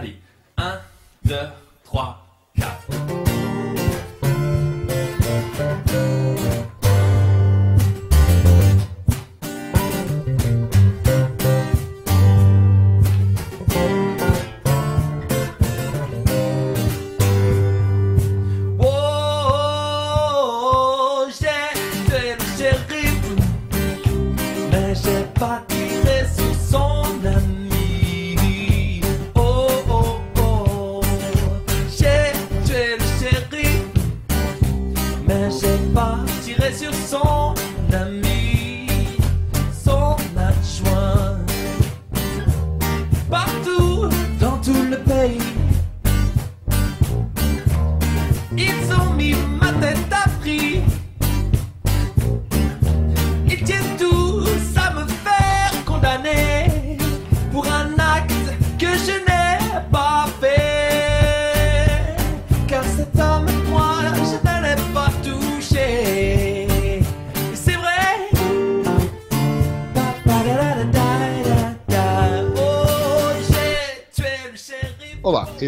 [0.00, 0.20] 里
[0.56, 0.80] 啊？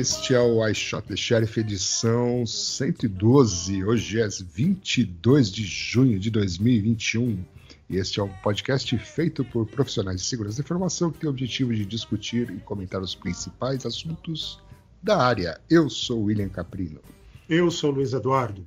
[0.00, 3.84] Este é o I Shot the Sheriff edição 112.
[3.84, 7.44] Hoje é 22 de junho de 2021
[7.86, 11.30] e este é um podcast feito por profissionais de segurança da informação que tem o
[11.30, 14.58] objetivo de discutir e comentar os principais assuntos
[15.02, 15.60] da área.
[15.68, 17.02] Eu sou William Caprino
[17.46, 18.64] Eu sou Luiz Eduardo.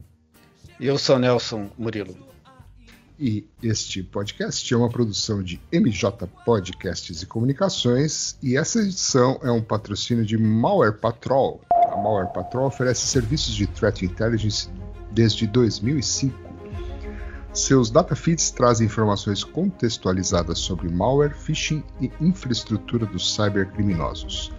[0.79, 2.32] E eu sou Nelson Murilo.
[3.23, 9.49] E este podcast é uma produção de MJ Podcasts e Comunicações e essa edição é
[9.49, 11.61] um patrocínio de Malware Patrol.
[11.71, 14.69] A Malware Patrol oferece serviços de threat intelligence
[15.13, 16.37] desde 2005.
[17.53, 24.51] Seus data feeds trazem informações contextualizadas sobre malware, phishing e infraestrutura dos cybercriminosos.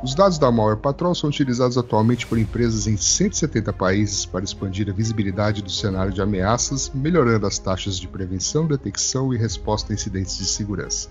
[0.00, 4.88] Os dados da Malware Patrol são utilizados atualmente por empresas em 170 países para expandir
[4.88, 9.94] a visibilidade do cenário de ameaças, melhorando as taxas de prevenção, detecção e resposta a
[9.94, 11.08] incidentes de segurança.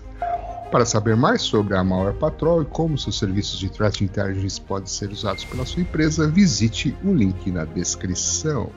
[0.70, 4.86] Para saber mais sobre a Malware Patrol e como seus serviços de Threat Intelligence podem
[4.86, 8.70] ser usados pela sua empresa, visite o link na descrição.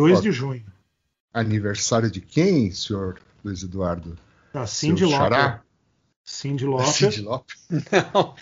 [0.00, 0.64] 2 de junho.
[1.32, 4.16] Aniversário de quem, senhor Luiz Eduardo?
[4.52, 5.60] Tá, da Cindy Loper.
[6.24, 6.94] Cindy Lopes.
[6.94, 7.56] Cindy Loper.
[8.14, 8.34] Não.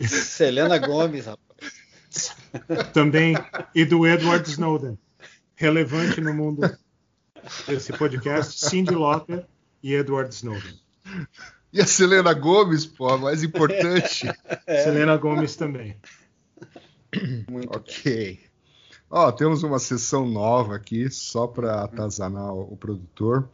[0.08, 2.36] Selena Gomes, rapaz.
[2.92, 3.34] Também.
[3.74, 4.98] E do Edward Snowden.
[5.56, 6.62] Relevante no mundo
[7.66, 9.40] desse podcast, Cindy Lopes
[9.82, 10.80] e Edward Snowden.
[11.72, 14.28] E a Selena Gomes, pô, mais importante.
[14.66, 14.84] É.
[14.84, 15.96] Selena Gomes também.
[17.50, 18.04] Muito ok.
[18.04, 18.53] Bem.
[19.16, 23.48] Ó, temos uma sessão nova aqui, só para atazanar o, produtor.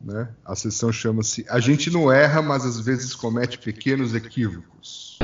[0.00, 0.28] Né?
[0.44, 5.16] A sessão chama-se A gente não erra, mas às vezes comete pequenos equívocos.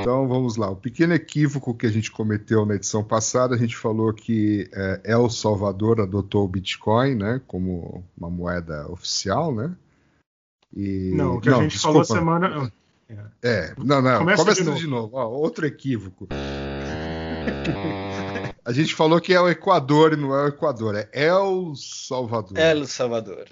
[0.00, 0.70] Então vamos lá.
[0.70, 5.00] O pequeno equívoco que a gente cometeu na edição passada, a gente falou que é,
[5.04, 9.72] El Salvador adotou o Bitcoin né, como uma moeda oficial, né?
[10.76, 11.12] E...
[11.14, 12.20] Não, o que a gente falou desculpa.
[12.20, 12.72] semana.
[13.40, 15.16] É, não, não, Começa começa, de tudo de novo.
[15.16, 16.26] Ó, outro equívoco.
[18.64, 22.56] A gente falou que é o Equador e não é o Equador, é El Salvador,
[22.56, 23.48] El Salvador.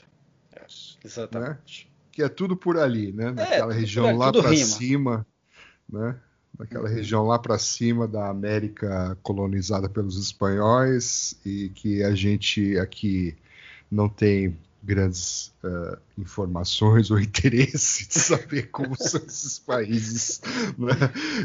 [0.52, 0.62] É,
[1.04, 1.90] Exatamente.
[2.12, 3.32] que é tudo por ali, né?
[3.32, 5.26] Naquela tudo região ali, lá para cima,
[5.88, 6.16] né?
[6.56, 13.36] Naquela região lá para cima da América colonizada pelos espanhóis e que a gente aqui
[13.90, 20.40] não tem grandes eh, informações ou interesse de saber como são esses países,
[20.78, 20.94] né?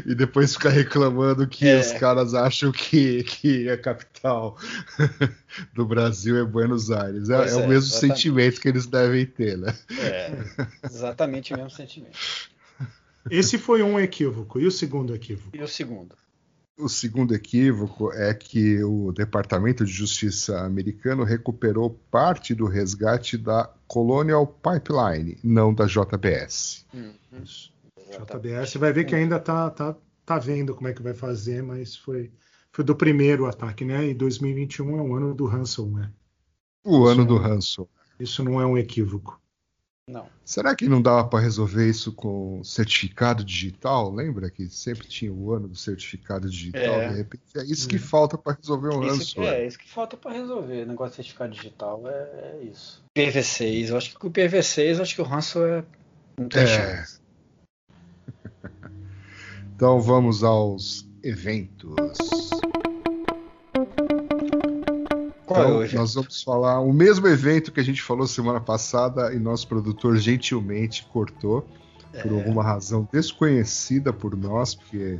[0.06, 1.78] E depois ficar reclamando que É.
[1.80, 4.56] os caras acham que, que a capital
[5.74, 7.28] do Brasil é Buenos Aires.
[7.28, 8.16] É, Pois é o é, mesmo exatamente.
[8.16, 9.76] sentimento que eles devem ter, né?
[9.98, 10.32] É,
[10.84, 12.16] exatamente o mesmo sentimento.
[13.30, 14.58] Esse foi um equívoco.
[14.60, 15.56] E o segundo equívoco?
[15.56, 16.14] E o segundo?
[16.78, 23.72] O segundo equívoco é que o Departamento de Justiça americano recuperou parte do resgate da
[23.86, 26.84] Colonial Pipeline, não da JBS.
[26.92, 27.44] Uhum.
[28.10, 31.96] JBS vai ver que ainda tá, tá, tá vendo como é que vai fazer, mas
[31.96, 32.30] foi,
[32.70, 34.08] foi do primeiro ataque, né?
[34.08, 36.12] E 2021 é o ano do ransomware.
[36.84, 37.28] O ano Sim.
[37.28, 37.88] do ransom.
[38.20, 39.40] Isso não é um equívoco.
[40.08, 40.28] Não.
[40.44, 44.12] Será que não dava para resolver isso com certificado digital?
[44.14, 46.80] Lembra que sempre tinha o ano do certificado digital?
[47.02, 47.08] É.
[47.08, 49.54] De repente é isso que falta para resolver um Isso, ransomware.
[49.54, 50.84] é, isso que falta para resolver.
[50.84, 53.02] O negócio de certificado digital é, é isso.
[53.18, 55.84] PV6, eu acho que com o PV6, eu acho que o ransomware
[56.38, 56.66] não tem É.
[56.66, 57.20] chance.
[59.74, 61.94] Então vamos aos eventos.
[65.46, 65.96] Qual é Então, o evento?
[65.96, 70.16] nós vamos falar o mesmo evento que a gente falou semana passada e nosso produtor
[70.16, 71.66] gentilmente cortou
[72.22, 72.34] por É.
[72.34, 75.18] alguma razão desconhecida por nós, porque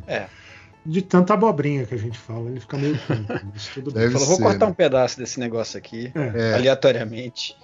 [0.84, 3.26] De tanta abobrinha que a gente fala, ele fica meio tonto.
[3.52, 4.10] Mas tudo bem.
[4.10, 4.72] Falou, vou cortar né?
[4.72, 6.50] um pedaço desse negócio aqui, É.
[6.50, 6.54] É.
[6.54, 7.56] aleatoriamente.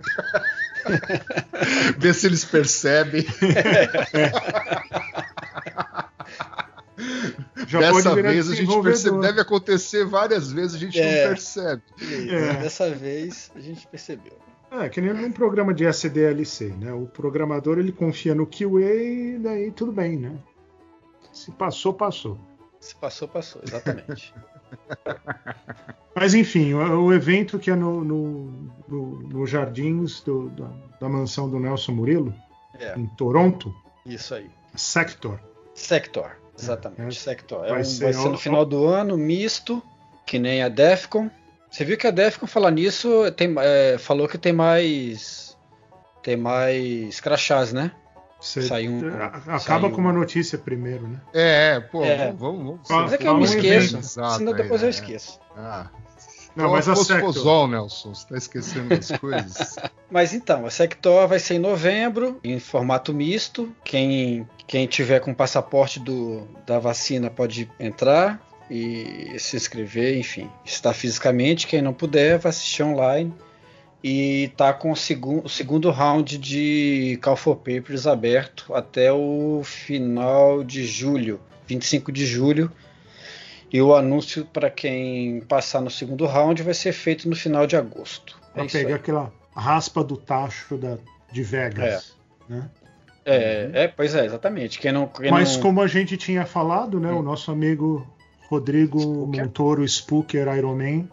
[1.98, 3.24] ver se eles percebem.
[7.80, 11.22] Já Dessa vez a gente percebe, deve acontecer várias vezes, a gente É.
[11.22, 11.82] não percebe.
[12.30, 12.54] É.
[12.54, 14.36] Dessa vez a gente percebeu.
[14.70, 16.92] É, que nem num programa de SDLC, né?
[16.92, 20.32] O programador ele confia no QA e daí tudo bem, né?
[21.32, 22.38] Se passou, passou.
[22.80, 24.34] Se passou, passou, exatamente.
[26.14, 30.70] Mas enfim, o, o evento que é no, no, no- no Jardins do- da,
[31.00, 32.34] da mansão do Nelson Murilo,
[32.78, 34.50] É, em Toronto, isso aí.
[34.74, 35.38] Sector.
[35.74, 37.02] Sector, exatamente.
[37.02, 37.10] É.
[37.10, 37.64] Sector.
[37.66, 39.82] É Vai um- ser vai ser no final do ano, misto,
[40.26, 41.30] que nem a Defcon.
[41.70, 45.56] Você viu que a Defcon, falar nisso, tem, é, falou que tem mais.
[46.22, 47.90] Tem mais crachás, né?
[48.40, 51.20] Você- Saiu um- a- acaba saiu com uma notícia primeiro, né?
[51.32, 52.32] É, pô, É.
[52.32, 52.88] vamos, vamos.
[52.88, 54.90] Fala- Mas é que eu me esqueço, senão aí, depois eu né?
[54.90, 55.40] esqueço.
[55.56, 55.88] Ah.
[56.54, 57.68] Não, mas a Sector.
[57.68, 59.76] Nelson, você tá esquecendo das coisas.
[60.10, 63.74] Mas então, a Sector vai ser em novembro, em formato misto.
[63.84, 68.40] Quem, quem tiver com passaporte do, da vacina pode entrar
[68.70, 71.66] e se inscrever, enfim, estar fisicamente.
[71.66, 73.32] Quem não puder, vai assistir online.
[74.04, 79.62] E tá com o, segun, o segundo round de Call for Papers aberto até o
[79.62, 82.70] final de julho, 25 de julho.
[83.72, 87.76] E o anúncio para quem passar no segundo round vai ser feito no final de
[87.76, 88.38] agosto.
[88.54, 88.84] É isso aí.
[88.84, 90.98] pegar aquela raspa do tacho da,
[91.32, 92.14] de Vegas.
[92.48, 92.68] né?
[93.24, 94.78] É, é, pois é, exatamente.
[94.78, 97.10] Quem não, quem Mas não- como a gente tinha falado, né?
[97.12, 98.06] O nosso amigo
[98.48, 99.42] Rodrigo Spooker.
[99.44, 101.08] Montoro, Spooker Iron Man,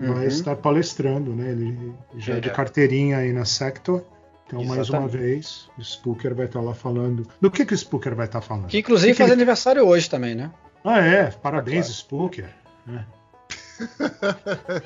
[0.00, 0.24] vai Uhum.
[0.24, 1.50] estar palestrando, né?
[1.50, 2.52] Ele já é de É.
[2.52, 4.02] carteirinha aí na Sector.
[4.46, 5.16] Então, mais uma Exatamente.
[5.16, 7.26] vez, o Spooker vai estar lá falando.
[7.40, 8.66] Do que, que o Spooker vai estar falando?
[8.66, 10.50] Que inclusive que faz ele- aniversário hoje também, né?
[10.84, 11.30] Ah, é.
[11.30, 11.92] Parabéns, Claro.
[11.94, 12.50] Spooker.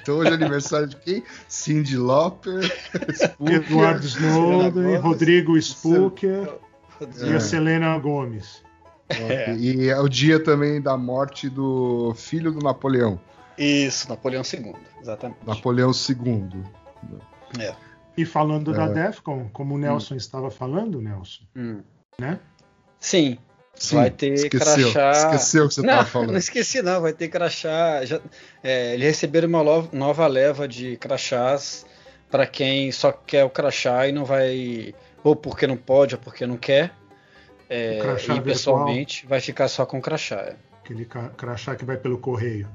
[0.03, 1.23] Então hoje é aniversário de quem?
[1.49, 2.63] Cindy Lauper,
[3.13, 6.49] Spooker, Eduardo Snowden, Gomes, Rodrigo Spooker
[7.23, 7.37] e É.
[7.37, 8.63] a Selena Gomes.
[9.09, 9.55] É.
[9.55, 13.21] E é o dia também da morte do filho do Napoleão,
[13.59, 15.39] Isso, Napoleão II, exatamente.
[15.47, 16.63] Napoleão II.
[17.61, 17.75] É.
[18.17, 18.89] E falando da É.
[18.93, 21.83] Defcon, como o Nelson estava falando, Nelson, Hum.
[22.19, 22.41] né?
[22.99, 23.37] Sim,
[23.77, 25.11] Sim, vai ter esqueceu, crachá.
[25.13, 26.31] esqueceu o que você não, falando.
[26.31, 28.05] não esqueci não, vai ter crachá.
[28.05, 28.21] Já,
[28.63, 29.63] é, eles receberam uma
[29.93, 31.85] nova leva de crachás
[32.31, 36.47] para quem só quer o crachá e não vai, ou porque não pode, ou porque
[36.47, 36.93] não quer.
[37.69, 38.43] É, e virtual.
[38.43, 40.37] pessoalmente vai ficar só com crachá.
[40.37, 40.57] é.
[40.85, 42.69] Aquele crachá que vai pelo correio.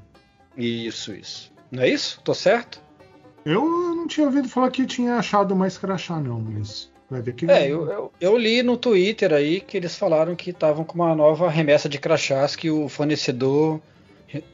[0.56, 1.50] Isso, isso.
[1.70, 2.20] Não é isso?
[2.22, 2.82] Tô certo?
[3.44, 7.50] Eu não tinha ouvido falar que tinha achado mais crachá, não, mas vai ver que.
[7.50, 11.14] É, eu, eu, eu li no Twitter aí que eles falaram que estavam com uma
[11.14, 13.80] nova remessa de crachás que o fornecedor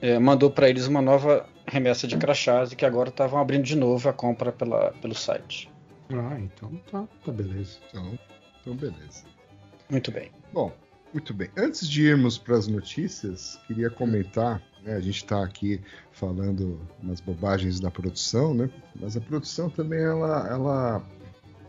[0.02, 3.76] eh, mandou para eles uma nova remessa de crachás e que agora estavam abrindo de
[3.76, 5.70] novo a compra pela, pelo site.
[6.10, 7.78] Ah, então tá, tá beleza.
[7.88, 8.18] Então,
[8.60, 9.24] então, beleza.
[9.88, 10.30] Muito bem.
[10.52, 10.72] Bom,
[11.12, 11.48] muito bem.
[11.56, 15.80] Antes de irmos para as notícias, queria comentar, né, a gente está aqui
[16.12, 18.70] falando umas bobagens da produção, né?
[18.96, 21.02] Mas a produção também ela, ela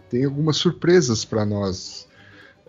[0.10, 2.08] tem algumas surpresas para nós.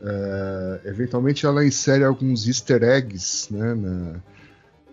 [0.02, 4.20] É, eventualmente ela insere alguns easter eggs né, na-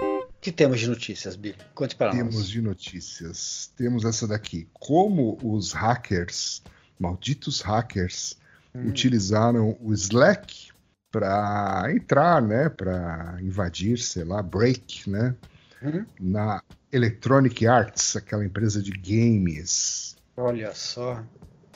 [0.00, 1.56] O que temos de notícias, Billy?
[1.74, 2.48] Conte para Temos nós.
[2.48, 3.72] de notícias.
[3.76, 4.68] Temos essa daqui.
[4.72, 6.62] Como os hackers,
[6.98, 8.36] malditos hackers,
[8.74, 8.88] Hum.
[8.88, 10.68] utilizaram o Slack
[11.10, 15.34] para entrar, né, para invadir, sei lá, break, né,
[15.82, 16.04] Uhum.
[16.20, 20.16] na Electronic Arts, aquela empresa de games.
[20.36, 21.22] Olha só.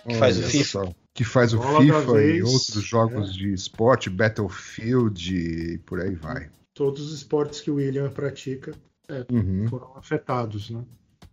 [0.07, 0.65] Que faz o Olha FIFA.
[0.87, 3.33] só, que faz o da FIFA e outros jogos É.
[3.33, 6.51] de esporte, Battlefield e por aí vai.
[6.75, 8.75] Todos os esportes que o William pratica
[9.31, 10.83] Uhum, foram afetados, né?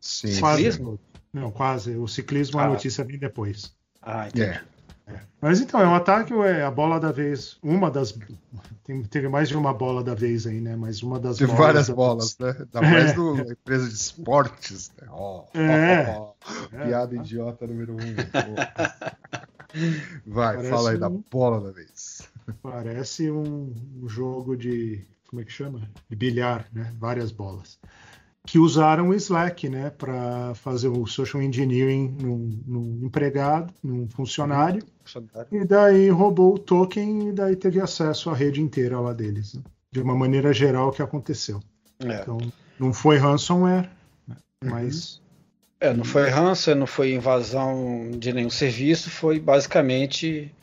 [0.01, 0.39] sim.
[0.39, 0.99] Quase Ciclismo?
[1.33, 1.95] Não, quase.
[1.95, 2.69] O ciclismo, a Ah.
[2.69, 3.73] notícia vem depois.
[4.01, 4.43] Ah, entendi.
[4.49, 4.63] É.
[5.41, 7.57] Mas então, é um ataque, é a bola da vez.
[7.63, 8.13] Uma das.
[8.83, 10.75] Tem, teve mais de uma bola da vez aí, né?
[10.75, 12.55] Mas uma das bolas várias da bolas, né?
[12.59, 14.91] Ainda mais do empresa de esportes.
[15.01, 15.07] Né?
[15.11, 16.09] Ó, É.
[16.17, 16.33] ó, ó.
[16.73, 17.21] É, Piada tá.
[17.21, 17.97] idiota número um.
[20.25, 22.27] Vai, Parece fala aí da um- bola da vez.
[22.61, 23.73] Parece um
[24.07, 25.05] jogo de.
[25.29, 25.81] Como é que chama?
[26.09, 26.91] De bilhar, né?
[26.97, 27.77] Várias bolas.
[28.47, 29.89] Que usaram o Slack, né?
[29.91, 34.83] Para fazer o social engineering num, num empregado, num funcionário.
[35.51, 39.53] E daí roubou o token e daí teve acesso à rede inteira lá deles.
[39.55, 39.61] né?
[39.91, 41.59] De uma maneira geral que aconteceu.
[41.99, 42.21] É.
[42.21, 42.37] Então,
[42.79, 43.89] não foi ransomware,
[44.27, 44.37] né?
[44.63, 45.21] mas
[45.81, 50.53] É, não foi ransom, não foi invasão de nenhum serviço, foi basicamente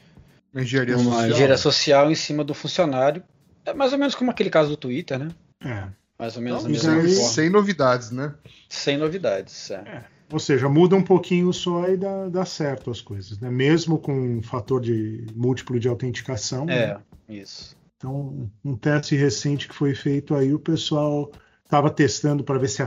[0.55, 1.31] Engenharia uma social.
[1.31, 3.23] engenharia social em cima do funcionário.
[3.65, 5.29] É mais ou menos como aquele caso do Twitter, né?
[5.63, 5.89] é.
[6.19, 7.31] Mais ou menos da isso mesma aí- forma.
[7.31, 8.35] sem novidades, né?
[8.69, 9.71] Sem novidades.
[9.71, 10.05] É.
[10.33, 13.49] Ou seja, muda um pouquinho só e dá, dá certo as coisas, né?
[13.51, 16.65] Mesmo com um fator de múltiplo de autenticação.
[16.67, 16.75] né?
[16.75, 17.77] É, isso.
[17.97, 21.31] Então, um teste recente que foi feito aí, o pessoal
[21.65, 22.83] estava testando para ver se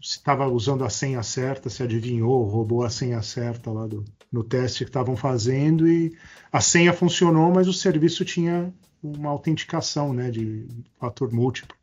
[0.00, 4.84] estava usando a senha certa, se adivinhou, roubou a senha certa lá do, no teste
[4.84, 6.12] que estavam fazendo e
[6.52, 8.72] a senha funcionou, mas o serviço tinha
[9.02, 10.66] uma autenticação, né, de
[10.98, 11.76] fator múltiplo.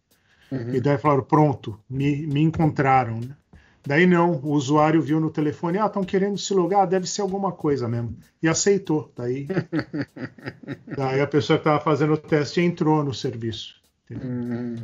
[0.52, 0.76] Uhum.
[0.76, 3.36] E daí falaram, pronto, me, me encontraram, né?
[3.86, 7.54] Daí não, o usuário viu no telefone, ah, estão querendo se logar, deve ser alguma
[7.54, 8.18] coisa mesmo.
[8.44, 9.10] E aceitou.
[9.16, 9.48] Daí,
[10.96, 13.76] daí a pessoa que estava fazendo o teste entrou no serviço.
[14.12, 14.76] Uhum.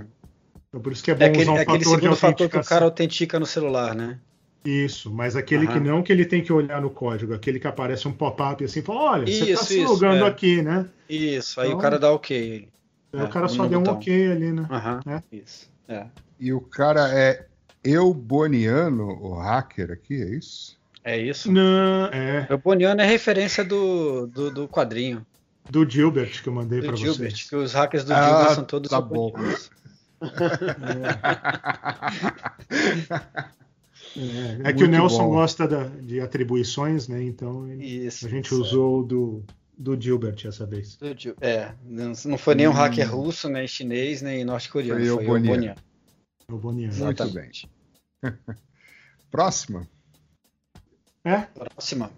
[0.70, 2.16] Então, por isso que é bom É aquele, usar um é aquele fator de segundo
[2.16, 4.20] fator que o cara autentica no celular, né?
[4.66, 8.08] Isso, mas aquele que não que ele tem que olhar no código, aquele que aparece
[8.08, 10.28] um pop-up assim, fala, olha, você está Isso, se isso, logando é.
[10.28, 10.86] aqui, né?
[11.10, 12.70] Isso, aí Então- o cara dá ok.
[13.14, 14.66] É, o cara só deu um ok ali, né?
[14.70, 15.22] Aham, É.
[15.36, 15.70] isso.
[15.88, 16.06] É.
[16.40, 17.46] E o cara é
[17.84, 20.78] Euboniano, o hacker aqui, é isso?
[21.04, 21.52] É isso.
[21.52, 25.26] Não, é, O Boniano é referência do, do, do quadrinho,
[25.70, 27.50] do Gilbert que eu mandei do para Gilbert, vocês.
[27.50, 29.70] que os hackers do Ah, Gilbert são todos tá bonianos.
[34.16, 35.32] É, é que o Nelson bom.
[35.32, 37.24] gosta da- de atribuições, né?
[37.24, 38.28] Então ele- Isso.
[38.28, 39.44] a gente isso, usou o do,
[39.78, 40.98] do Gilbert essa vez.
[41.02, 41.14] é.
[41.14, 42.74] Do Gil- É, não, não foi nem um Hum.
[42.74, 45.00] hacker russo, nem chinês, nem norte-coreano.
[45.16, 45.44] Foi Foi, o.
[45.44, 45.76] Boniano.
[46.52, 46.94] O Boniano.
[46.96, 47.70] Muito Exatamente.
[49.32, 49.88] Próxima?
[51.26, 51.42] É?
[51.42, 52.12] Próxima.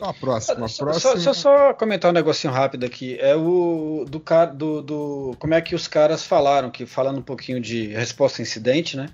[0.00, 0.64] A próxima.
[0.64, 1.16] A Só, próxima.
[1.16, 3.18] só, só, só comentar um negocinho rápido aqui.
[3.20, 7.22] É o do cara do, do como é que os caras falaram, que falando um
[7.22, 9.10] pouquinho de resposta a incidente, né?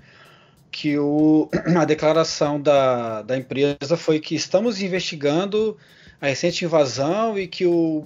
[0.71, 5.77] Que o, a declaração da, da empresa foi que estamos investigando
[6.21, 8.05] a recente invasão e que o,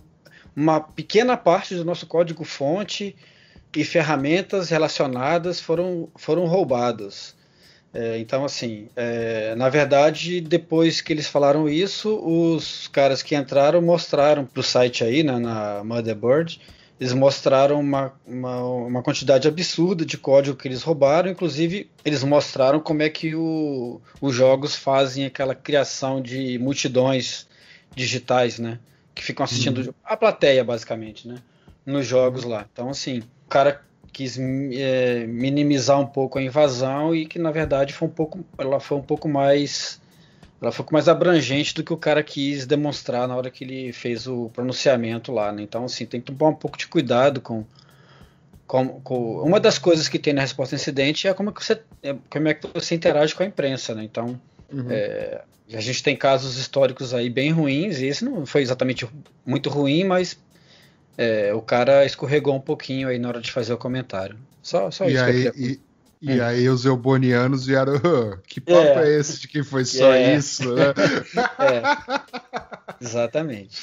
[0.56, 3.16] uma pequena parte do nosso código-fonte
[3.76, 7.36] e ferramentas relacionadas foram, foram roubadas.
[7.94, 13.82] É, então, assim, é, na verdade, depois que eles falaram isso, os caras que entraram
[13.82, 16.60] mostraram para o site aí, né, na Motherboard,
[17.00, 22.80] eles mostraram uma, uma, uma quantidade absurda de código que eles roubaram, inclusive eles mostraram
[22.80, 27.48] como é que o, os jogos fazem aquela criação de multidões
[27.96, 28.80] digitais, né,
[29.14, 31.36] que ficam assistindo a plateia, basicamente, né,
[31.86, 32.66] nos jogos lá.
[32.72, 33.82] Então, assim, o cara
[34.12, 38.80] quis é, minimizar um pouco a invasão e que na verdade foi um pouco ela
[38.80, 40.02] foi um pouco mais
[40.62, 43.64] ela foi um pouco mais abrangente do que o cara quis demonstrar na hora que
[43.64, 45.62] ele fez o pronunciamento lá né?
[45.62, 47.66] então assim tem que tomar um pouco de cuidado com,
[48.68, 51.82] com, com uma das coisas que tem na resposta incidente é como é que você
[52.04, 54.04] é, como é que você interage com a imprensa né?
[54.04, 54.40] então
[54.72, 54.88] Uhum.
[54.90, 55.42] É,
[55.74, 59.08] a gente tem casos históricos aí bem ruins, e esse não foi exatamente
[59.46, 60.38] muito ruim, mas
[61.18, 64.38] é, o cara escorregou um pouquinho aí na hora de fazer o comentário.
[64.62, 65.80] Só, só E isso que eu aí, queria
[66.22, 69.10] e, e aí os eubonianos vieram, "Ah, que papo é.
[69.16, 69.20] É.
[69.20, 70.36] esse de que foi só É.
[70.36, 70.64] isso?
[70.76, 70.94] né?
[71.60, 73.82] É, exatamente.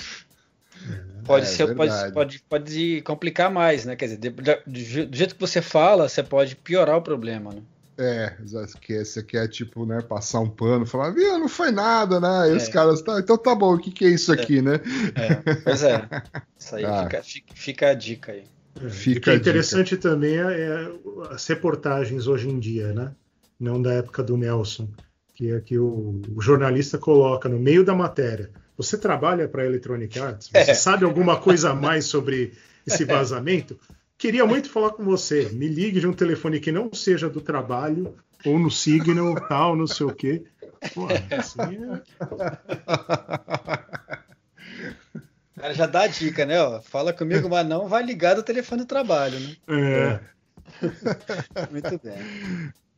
[1.24, 3.96] Pode É, ser, pode, pode, pode complicar mais, né?
[3.96, 4.18] Quer dizer,
[4.66, 7.62] do jeito que você fala, você pode piorar o problema, né?
[7.98, 8.36] É,
[8.80, 12.52] que esse aqui é tipo, né, passar um pano, falar, viu, não foi nada, né?
[12.52, 12.70] E os É.
[12.70, 14.74] caras, tá, então tá bom, o que que é isso aqui, né?
[15.16, 16.08] É, pois é.
[16.56, 17.02] Isso aí Ah.
[17.04, 18.44] fica, fica, fica a dica aí.
[18.80, 19.50] É, Fica o que é a dica.
[19.50, 20.92] interessante também é, é
[21.30, 23.12] as reportagens hoje em dia, né?
[23.58, 24.88] Não da época do Nelson,
[25.34, 28.50] que é que o, o jornalista coloca no meio da matéria.
[28.76, 30.48] Você trabalha para a Electronic Arts?
[30.54, 30.74] Você É.
[30.74, 32.52] sabe alguma coisa a mais sobre
[32.86, 33.76] esse vazamento?
[34.18, 35.48] Queria muito falar com você.
[35.50, 39.86] Me ligue de um telefone que não seja do trabalho ou no Signal, tal, não
[39.86, 40.44] sei o quê.
[40.92, 42.36] Pô, assim, é- O
[45.60, 46.60] cara já dá a dica, né?
[46.60, 49.56] Ó, fala comigo, mas não vai ligar do telefone do trabalho, né?
[49.68, 50.20] é,
[51.70, 52.18] Muito bem.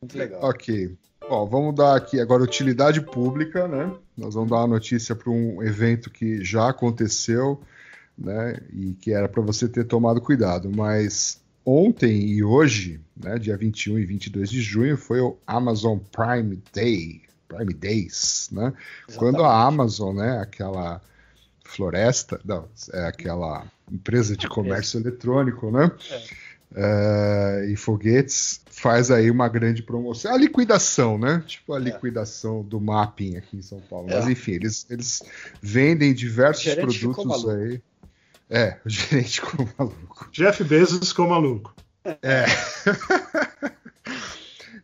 [0.01, 0.43] Muito legal.
[0.43, 0.97] Ok.
[1.29, 3.93] Bom, vamos dar aqui agora utilidade pública, né?
[4.17, 7.61] Nós vamos dar uma notícia para um evento que já aconteceu,
[8.17, 8.57] né?
[8.73, 10.71] E que era para você ter tomado cuidado.
[10.75, 13.37] Mas ontem e hoje, né?
[13.37, 18.73] Dia 21 e 22 de junho, foi o Amazon Prime Day, Prime Days, né?
[19.15, 20.39] Quando a Amazon, né?
[20.39, 21.01] Aquela
[21.65, 25.89] floresta, não, é aquela empresa de comércio eletrônico, né?
[26.73, 30.33] É, e foguetes faz aí uma grande promoção.
[30.33, 31.43] A liquidação, né?
[31.45, 31.83] Tipo a É.
[31.83, 34.09] liquidação do mapping aqui em São Paulo.
[34.09, 34.15] É.
[34.15, 35.21] Mas enfim, eles, eles
[35.61, 37.81] vendem diversos produtos aí.
[38.51, 40.29] É, o gerente ficou maluco.
[40.33, 41.73] Jeff Bezos ficou maluco.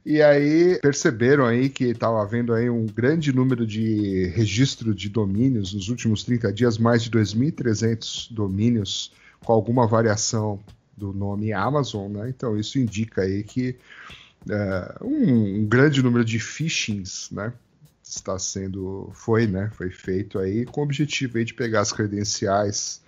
[0.06, 5.74] E aí perceberam aí que estava havendo aí um grande número de registro de domínios
[5.74, 9.12] nos últimos 30 dias, mais de 2.300 domínios
[9.44, 10.62] com alguma variação
[10.96, 12.30] do nome Amazon, né?
[12.30, 13.76] Então isso indica aí que
[14.50, 17.52] é, um, um grande número de phishings, né?
[18.02, 19.70] Está sendo, foi, né?
[19.74, 23.02] Foi feito aí com o objetivo aí de pegar as credenciais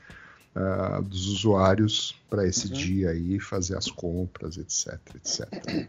[0.56, 2.74] ah, dos usuários para esse Uhum.
[2.74, 5.48] dia aí, fazer as compras, etc, etc.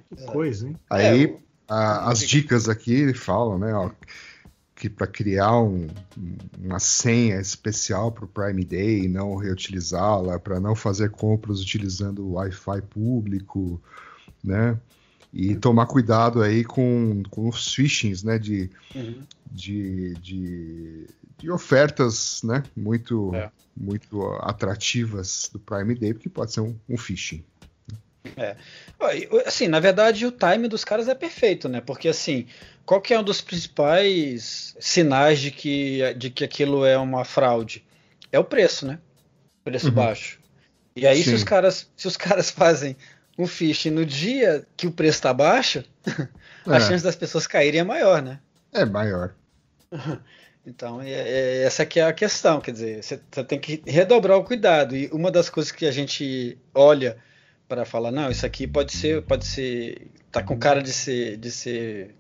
[0.09, 0.77] Que coisa, hein?
[0.89, 3.91] Aí É, a- as dicas aqui falam, né, ó,
[4.77, 5.89] que para criar um-
[6.59, 12.23] uma senha especial para o Prime Day e não reutilizá-la, para não fazer compras utilizando
[12.27, 13.81] o Wi-Fi público,
[14.43, 14.79] né?
[15.33, 18.39] E tomar cuidado aí com, com os phishings, né?
[18.39, 19.23] De, Uhum.
[19.51, 21.07] de, de,
[21.39, 22.65] de ofertas, né?
[22.77, 23.51] Muito, É.
[23.77, 27.45] muito atrativas do Prime Day, porque pode ser um, um phishing.
[29.15, 31.81] E, Assim, na verdade, o time dos caras é perfeito, né?
[31.81, 32.47] Porque assim,
[32.85, 37.85] qual que é um dos principais sinais de que, de que aquilo é uma fraude?
[38.33, 38.99] É o preço, né?
[39.65, 39.95] Preço Uhum.
[39.95, 40.41] baixo.
[40.97, 42.97] E aí, se os caras, se os caras fazem
[43.43, 45.85] um phishing no dia que o preço está baixo,
[46.67, 46.81] a É.
[46.81, 48.39] chance das pessoas caírem é maior, né?
[48.73, 49.35] É maior.
[50.67, 54.37] Então, é- é- essa que é a questão, quer dizer, você você tem que redobrar
[54.37, 54.95] o cuidado.
[54.95, 57.17] E uma das coisas que a gente olha
[57.67, 61.51] para falar, não, isso aqui pode ser, pode ser, tá com cara de ser, de
[61.51, 62.15] ser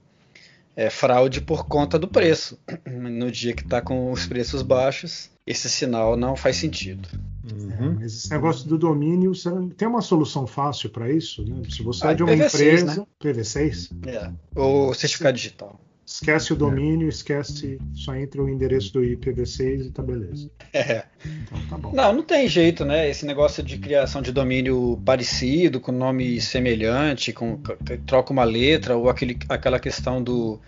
[0.75, 2.59] é, fraude por conta do preço.
[2.89, 7.07] No dia que está com os preços baixos, esse sinal não faz sentido.
[7.43, 7.97] Uhum.
[8.01, 11.43] Mas esse negócio do domínio, você não- tem uma solução fácil para isso?
[11.45, 11.63] Né?
[11.71, 13.07] Se você Ah, é de uma IPv6, empresa, né?
[13.19, 14.31] PV6, É.
[14.55, 15.81] O certificado digital.
[16.05, 20.51] esquece o domínio, esquece, só entra o endereço do IPv6 e tá beleza.
[20.73, 21.05] É.
[21.25, 21.93] Então tá bom.
[21.95, 23.09] Não, não tem jeito, né?
[23.09, 27.59] Esse negócio de criação de domínio parecido, com nome semelhante, com
[28.07, 30.61] troca uma letra, ou aquele, aquela questão do,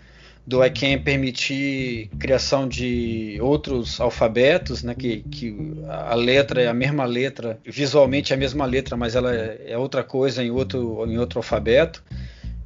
[0.45, 4.93] do ICANN permitir criação de outros alfabetos, né?
[4.93, 5.55] Que, que
[5.87, 10.03] a letra é a mesma letra, visualmente é a mesma letra, mas ela é, outra
[10.03, 12.03] coisa em outro, em outro alfabeto.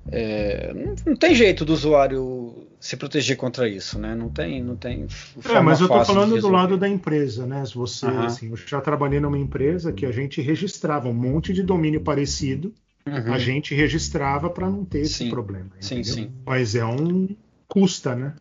[0.10, 4.16] É, não, não tem jeito do usuário se proteger contra isso, né?
[4.16, 5.06] Não tem, não tem.
[5.48, 7.64] É, mas eu de falando do lado da empresa, né?
[7.66, 11.62] Se você, assim, eu já trabalhei numa empresa que a gente registrava um monte de
[11.62, 12.74] domínio parecido,
[13.08, 13.34] Uhum.
[13.34, 15.30] a gente registrava para não ter esse Sim.
[15.30, 15.70] problema.
[15.80, 16.14] Sim, entendeu?
[16.14, 16.32] sim.
[16.46, 17.30] Mas é um
[17.68, 18.34] custa, né?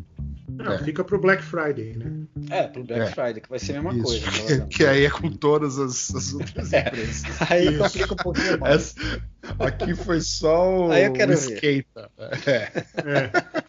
[0.48, 0.79] Não, É.
[0.79, 2.12] Fica pro Black Friday, né?
[2.50, 3.07] É, pro Black É.
[3.07, 4.20] Friday, que vai ser a mesma Isso, coisa.
[4.20, 4.77] que, provavelmente.
[4.77, 7.24] que aí é com todas as, as outras empresas.
[7.50, 7.79] Aí Isso.
[7.79, 8.74] complica um pouquinho mais.
[8.96, 9.22] Essa-
[9.59, 12.11] aqui foi só o, Aí eu quero o esquenta.
[12.18, 12.85] É.
[13.04, 13.64] É.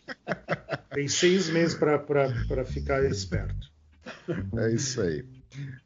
[0.94, 3.70] Tem seis meses para ficar esperto.
[4.58, 5.26] É isso aí.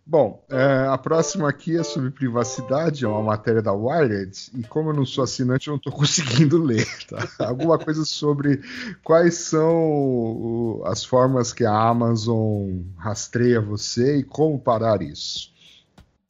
[0.05, 4.89] Bom, é, a próxima aqui é sobre privacidade, é uma matéria da Wired, e como
[4.89, 6.87] eu não sou assinante, eu não estou conseguindo ler.
[7.07, 7.45] Tá?
[7.45, 8.61] Alguma coisa sobre
[9.03, 15.51] quais são o- as formas que a Amazon rastreia você e como parar isso.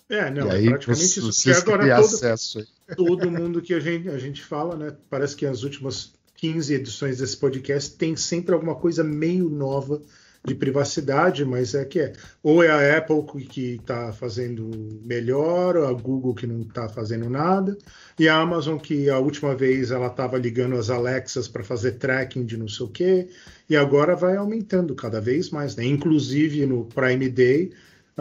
[0.10, 1.22] É, não, e é aí, praticamente isso.
[1.32, 2.68] Vocês que têm agora todo, acesso aí.
[2.96, 4.96] Todo mundo que a gente, a gente fala, né?
[5.10, 10.02] Parece que as últimas 15 edições desse podcast tem sempre alguma coisa meio nova
[10.46, 12.14] de privacidade, mas é que é.
[12.42, 14.72] Ou é a Apple que está fazendo
[15.04, 17.78] melhor, ou a Google que não está fazendo nada,
[18.18, 22.46] e a Amazon que a última vez ela estava ligando as Alexas para fazer tracking
[22.46, 23.28] de não sei o quê,
[23.70, 25.86] e agora vai aumentando cada vez mais, né?
[25.86, 27.72] Inclusive no Prime Day,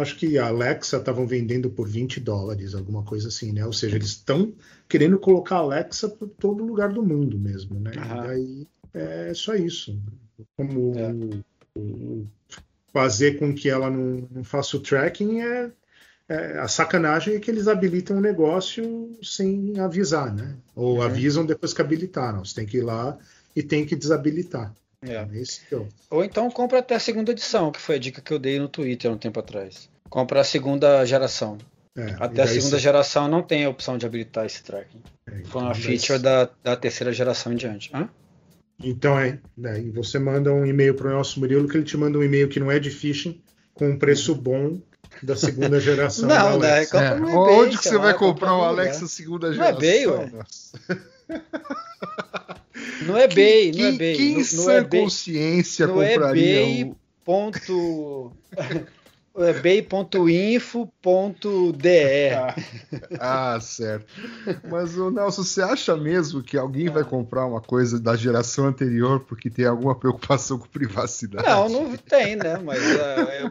[0.00, 3.64] acho que a Alexa estavam vendendo por 20 dólares, alguma coisa assim, né?
[3.66, 4.52] Ou seja, eles estão
[4.88, 7.92] querendo colocar a Alexa por todo lugar do mundo mesmo, né?
[7.96, 8.24] Aham.
[8.24, 9.98] E daí é só isso.
[10.56, 11.38] Como É.
[12.92, 15.70] fazer com que ela não, não faça o tracking é,
[16.28, 20.56] é- a sacanagem é que eles habilitam o negócio sem avisar, né?
[20.74, 21.02] Ou Uhum.
[21.02, 22.44] avisam depois que habilitaram.
[22.44, 23.18] Você tem que ir lá
[23.54, 24.74] e tem que desabilitar.
[25.02, 25.24] É.
[25.68, 28.32] Que é o- Ou então compra até a segunda edição, que foi a dica que
[28.32, 29.88] eu dei no Twitter há um tempo atrás.
[30.10, 31.58] Compra a segunda geração.
[31.96, 35.02] é, Até a e segunda você- geração não tem a opção de habilitar esse tracking.
[35.26, 37.90] é, Foi uma então daí feature da, da terceira geração em diante.
[37.94, 38.08] Hã?
[38.82, 42.16] Então é, daí você manda um e-mail para o Nelson Murilo que ele te manda
[42.18, 43.40] um e-mail que não é de phishing,
[43.74, 44.80] com um preço bom
[45.22, 46.28] da segunda geração.
[46.28, 46.92] da Não, daí Alexa.
[46.92, 48.68] compra É, eBay, Onde que você vai compra comprar lugar.
[48.68, 49.76] Alexa segunda Não é geração?
[49.78, 50.30] eBay, ué.
[53.00, 53.04] Nossa.
[53.04, 54.16] No eBay, no Quem, eBay.
[54.16, 56.96] quem em no, no sã eBay, consciência no compraria eBay o...
[57.24, 58.32] ponto
[60.58, 62.30] ebay.info.de
[63.20, 64.06] Ah, certo.
[64.68, 69.20] Mas, o Nelson, você acha mesmo que alguém vai comprar uma coisa da geração anterior
[69.20, 71.46] porque tem alguma preocupação com privacidade?
[71.46, 72.58] Não, não tem, né?
[72.64, 73.44] Mas, é, é,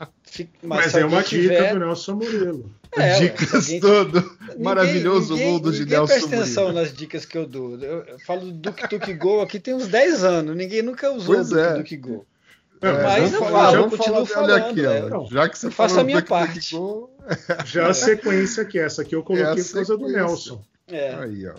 [0.00, 2.70] é, fi- Mas se é uma alguém dica tiver- do Nelson Murilo.
[3.00, 6.80] É, Dicas alguém- todo Ninguém- maravilhoso ninguém- mundo de ninguém Nelson presta atenção Murilo.
[6.82, 7.78] nas dicas que eu dou.
[7.78, 10.56] Eu, eu falo do Duke Duke Go aqui tem uns 10 anos.
[10.56, 11.74] Ninguém nunca usou Pois o Duke é.
[11.76, 12.26] Duke Go.
[12.80, 15.08] É, mas eu falo, eu continuo falando, aqui, é.
[15.12, 15.26] ó.
[15.28, 16.74] Já que você eu faço falou a minha Duck parte.
[16.76, 17.10] Go,
[17.66, 20.08] Já a sequência aqui, essa aqui eu coloquei É por causa do.
[20.08, 20.62] Nelson.
[20.86, 21.14] É.
[21.14, 21.54] Aí, ó.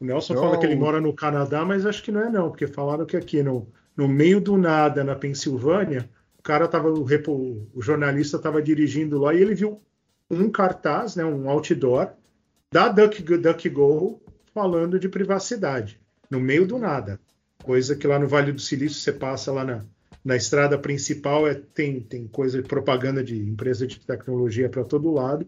[0.00, 2.50] O Nelson Então- fala que ele mora no Canadá, mas acho que não é não,
[2.50, 7.02] porque falaram que aqui no, no meio do nada, na Pensilvânia, o cara tava, o,
[7.02, 9.80] repo- o jornalista estava dirigindo lá e ele viu
[10.30, 12.12] um cartaz, né, um outdoor
[12.70, 14.20] da DuckDuckGo
[14.52, 17.18] falando de privacidade, no meio do nada.
[17.62, 19.84] Coisa que lá no Vale do Silício você passa lá na,
[20.24, 25.12] na estrada principal, é, tem, tem coisa de propaganda de empresa de tecnologia para todo
[25.12, 25.46] lado.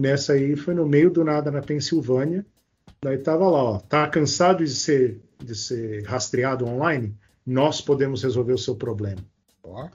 [0.00, 2.44] Nessa aí foi no meio do nada na Pensilvânia.
[3.02, 7.14] Daí tava lá, ó, tá cansado de ser, de ser rastreado online?
[7.46, 9.22] Nós podemos resolver o seu problema.
[9.62, 9.88] Ó.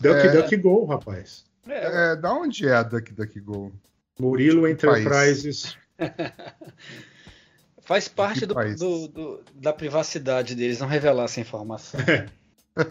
[0.00, 1.44] DuckDuckGo, rapaz.
[1.68, 3.72] É, É, da onde é a Duck Duck Go?
[4.18, 4.66] Murilo?
[4.68, 5.76] Enterprises.
[7.82, 12.00] faz parte do, do- do- da privacidade deles não revelar essa informação.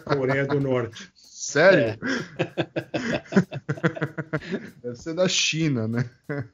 [0.04, 1.10] Coreia do Norte.
[1.14, 1.98] Sério?
[4.82, 6.08] Deve ser da China, né?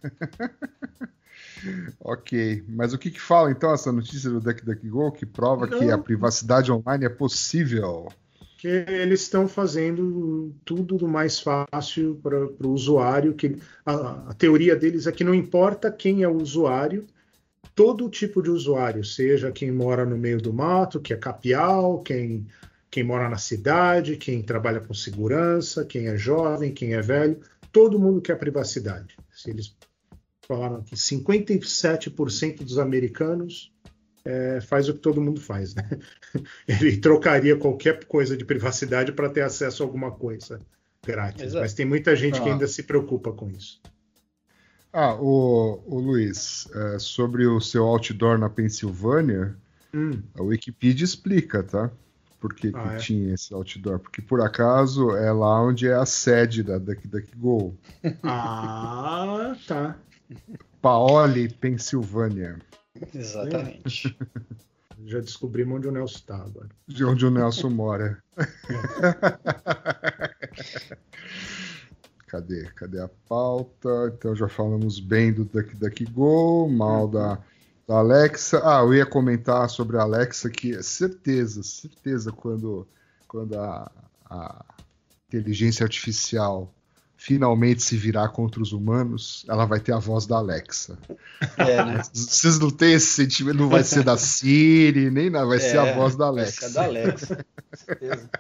[2.01, 5.97] ok, mas o que, que fala então essa notícia do DuckDuckGo que prova que a
[5.97, 6.03] Não.
[6.03, 8.13] privacidade online é possível?
[8.65, 13.35] Que eles estão fazendo tudo do mais fácil para o usuário.
[13.35, 17.07] Que a, a teoria deles é que não importa quem é o usuário,
[17.75, 22.47] todo tipo de usuário, seja quem mora no meio do mato, que é capial, quem,
[22.91, 27.39] quem mora na cidade, quem trabalha com segurança, quem é jovem, quem é velho,
[27.71, 29.15] todo mundo quer privacidade.
[29.31, 29.77] Se eles
[30.49, 33.74] falaram que 57% dos americanos
[34.25, 35.89] é, faz o que todo mundo faz, né?
[36.67, 40.59] Ele trocaria qualquer coisa de privacidade para ter acesso a alguma coisa
[41.07, 41.43] grátis.
[41.43, 41.61] Exato.
[41.63, 42.53] Mas tem muita gente que Ah.
[42.53, 43.81] ainda se preocupa com isso.
[44.93, 49.57] Ah, o, o Luiz, é, sobre o seu outdoor na Pensilvânia,
[49.93, 51.89] Hum, a Wikipedia explica, tá?
[52.41, 52.97] Por que, que Ah, é?
[52.97, 53.99] tinha esse outdoor?
[54.01, 57.75] Porque por acaso é lá onde é a sede da Duck Duck Go.
[58.23, 59.97] Ah, tá.
[60.83, 62.59] Paoli, Pensilvânia,
[63.15, 64.17] Exatamente.
[65.05, 66.69] Já descobrimos onde o Nelson está agora.
[66.87, 68.23] de onde o Nelson mora.
[72.27, 72.65] Cadê?
[72.75, 74.13] Cadê a pauta?
[74.17, 77.39] Então já falamos bem do Duck Duck Go, mal da,
[77.87, 78.61] da Alexa.
[78.65, 82.89] Ah, eu ia comentar sobre a Alexa que certeza, certeza quando,
[83.29, 83.91] quando a,
[84.25, 84.65] a
[85.29, 86.73] inteligência artificial
[87.25, 90.99] finalmente se virar contra os humanos, ela vai ter a voz da Alexa.
[91.57, 92.03] É, né?
[92.13, 95.87] Vocês não têm esse sentimento, não vai ser da Siri, nem nada, vai ser a
[95.87, 96.69] É, voz da vai Alexa.
[96.69, 97.37] ser a da Alexa.
[97.71, 98.31] com certeza.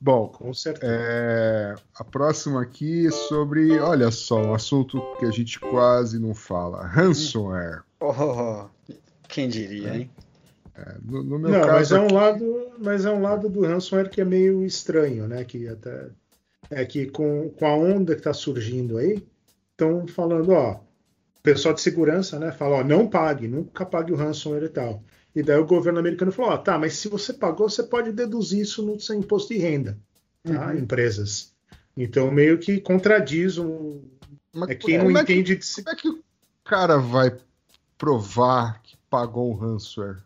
[0.00, 0.92] Bom, Com certeza.
[0.94, 6.34] É, a próxima aqui é sobre, olha só, um assunto que a gente quase não
[6.34, 7.82] fala, ransomware.
[8.00, 8.66] Oh,
[9.28, 10.10] quem diria, hein?
[10.74, 13.62] É, No, no meu Não, mas caso, é um lado, mas é um lado do
[13.62, 15.42] ransomware que é meio estranho, né?
[15.44, 16.08] Que até
[16.70, 19.22] é que com, com a onda que está surgindo aí,
[19.72, 22.50] estão falando, ó, o pessoal de segurança, né?
[22.52, 25.02] Fala, ó, não pague, nunca pague o ransomware e tal.
[25.34, 28.60] E daí o governo americano falou, ó, tá, mas se você pagou, você pode deduzir
[28.60, 29.98] isso no seu imposto de renda,
[30.42, 30.68] tá?
[30.68, 30.78] Uhum.
[30.78, 31.52] Empresas.
[31.96, 34.02] Então meio que contradiz o.
[34.52, 36.22] mas É quem não como, é que, entende de se- como é que o
[36.64, 37.36] cara vai
[37.96, 40.18] provar que pagou um ransomware?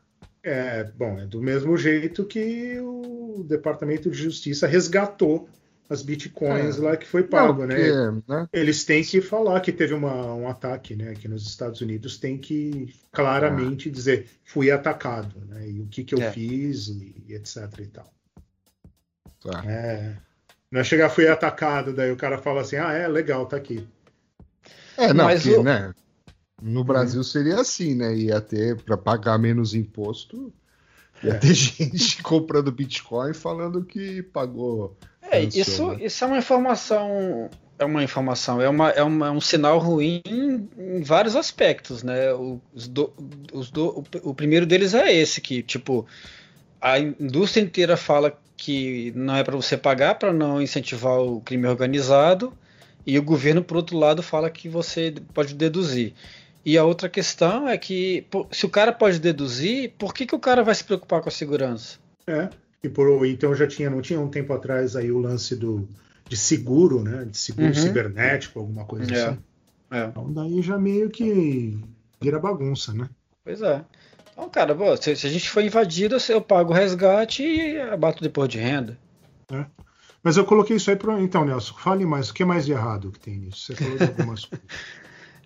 [0.43, 5.49] É, bom, é do mesmo jeito que o Departamento de Justiça resgatou
[5.91, 6.81] as bitcoins É.
[6.81, 8.23] lá que foi pago, Não, né?
[8.27, 8.49] né?
[8.53, 11.11] Eles têm que falar que teve uma- um ataque, né?
[11.11, 15.69] Aqui nos Estados Unidos tem que claramente dizer fui atacado, né?
[15.69, 16.31] E o que que eu É.
[16.33, 18.11] fiz e, e etc e tal.
[19.43, 19.65] Tá.
[19.67, 20.17] É,
[20.71, 23.87] não é chegar fui atacado, daí o cara fala assim, ah, é legal, tá aqui.
[24.97, 25.93] É, não, Mas porque, o- né?
[26.63, 28.15] No Brasil seria assim, né?
[28.15, 30.53] Ia ter, para pagar menos imposto,
[31.25, 31.39] ia É.
[31.39, 34.97] ter gente comprando Bitcoin falando que pagou.
[35.31, 37.49] É, isso, isso é uma informação.
[37.79, 42.03] É uma informação, é, uma, é, uma- é um sinal ruim em, em vários aspectos,
[42.03, 42.33] né?
[42.33, 43.13] O- Os do-
[43.53, 46.07] os do- o, o primeiro deles é esse, que, tipo,
[46.81, 51.67] a indústria inteira fala que não é para você pagar para não incentivar o crime
[51.67, 52.53] organizado,
[53.07, 56.13] e o governo, por outro lado, fala que você pode deduzir.
[56.63, 60.39] E a outra questão é que, se o cara pode deduzir, por que, que o
[60.39, 61.99] cara vai se preocupar com a segurança?
[62.27, 62.51] É.
[62.83, 65.89] E por, então já tinha, não tinha um tempo atrás aí o lance do
[66.29, 67.25] de seguro, né?
[67.25, 67.75] De seguro Uhum.
[67.75, 69.27] cibernético, alguma coisa É.
[69.29, 69.39] assim.
[69.91, 70.05] É.
[70.05, 71.79] Então daí já meio que
[72.23, 73.09] vira bagunça, né?
[73.45, 73.85] Pois é.
[74.33, 78.23] Então, cara, pô, se, se a gente for invadido, eu pago o resgate e abato
[78.23, 78.97] depois de renda.
[80.23, 82.31] Mas eu coloquei isso aí para então, Nelson, fale mais.
[82.31, 83.63] O que mais de errado que tem nisso?
[83.67, 84.67] Você falou de algumas coisas.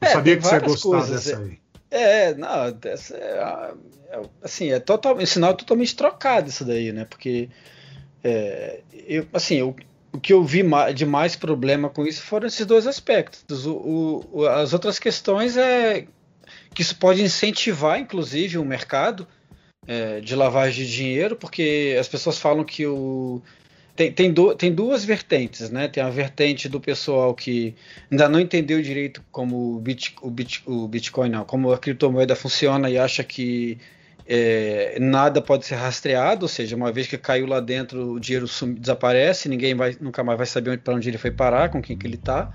[0.01, 1.59] Eu É, sabia que você ia gostar coisas, dessa aí.
[1.97, 3.73] É, não, essa é,
[4.11, 7.05] é, assim, é total, um sinal totalmente trocado isso daí, né?
[7.05, 7.49] Porque,
[8.23, 9.77] é, eu, assim, eu,
[10.13, 13.65] o que eu vi de mais problema com isso foram esses dois aspectos.
[13.65, 16.07] O- o- as outras questões é
[16.75, 19.27] que isso pode incentivar, inclusive, o mercado
[19.87, 23.41] é, de lavagem de dinheiro, porque as pessoas falam que o
[23.97, 25.89] tem, tem, du- tem duas vertentes, né?
[25.89, 27.75] Tem a vertente do pessoal que
[28.11, 32.35] ainda não entendeu direito como o, bit, o, bit, o Bitcoin, não, como a criptomoeda
[32.37, 33.79] funciona e acha que
[34.27, 38.47] é, nada pode ser rastreado, ou seja, uma vez que caiu lá dentro, o dinheiro
[38.79, 42.07] desaparece, ninguém vai, nunca mais vai saber para onde ele foi parar, com quem que
[42.07, 42.53] ele está.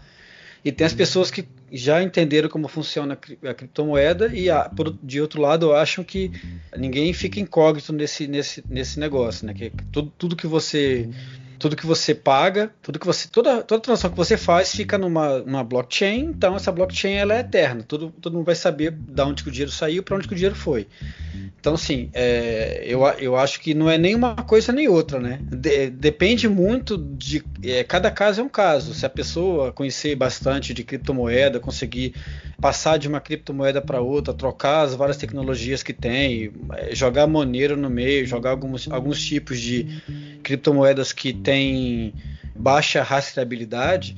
[0.64, 4.68] E tem as pessoas que já entenderam como funciona a cri- a criptomoeda e, a-
[4.70, 6.32] por- de outro lado, acham que
[6.78, 9.54] ninguém fica incógnito nesse, nesse, nesse negócio, né?
[9.54, 11.08] Que tudo, tudo que você
[11.60, 15.40] tudo que você paga, tudo que você toda, toda transação que você faz fica numa,
[15.40, 19.44] numa blockchain, então essa blockchain ela é eterna, todo, todo mundo vai saber de onde
[19.44, 20.88] que o dinheiro saiu, para onde que o dinheiro foi.
[21.60, 25.40] Então, assim, é, eu, eu acho que não é nem uma coisa nem outra, né?
[25.44, 27.44] De- depende muito de.
[27.64, 28.94] é, cada caso é um caso.
[28.94, 32.14] Se a pessoa conhecer bastante de criptomoeda, conseguir
[32.62, 37.76] passar de uma criptomoeda para outra, trocar as várias tecnologias que tem, é, jogar Monero
[37.76, 40.02] no meio, jogar alguns, alguns tipos de
[40.42, 42.14] criptomoedas que têm
[42.56, 44.16] baixa rastreabilidade,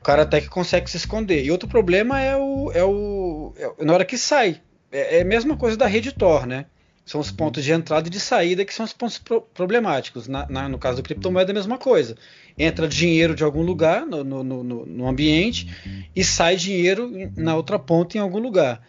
[0.00, 1.44] o cara até que consegue se esconder.
[1.44, 4.60] E outro problema é o, é o é na hora que sai.
[4.90, 6.66] É, é a mesma coisa da rede Tor, né?
[7.04, 10.26] São os pontos de entrada e de saída que são os pontos pro- problemáticos.
[10.28, 12.16] Na- na- no caso do criptomoeda, é a mesma coisa.
[12.58, 15.66] Entra dinheiro de algum lugar no, no, no, no ambiente
[16.14, 18.80] e sai dinheiro na outra ponta em algum lugar.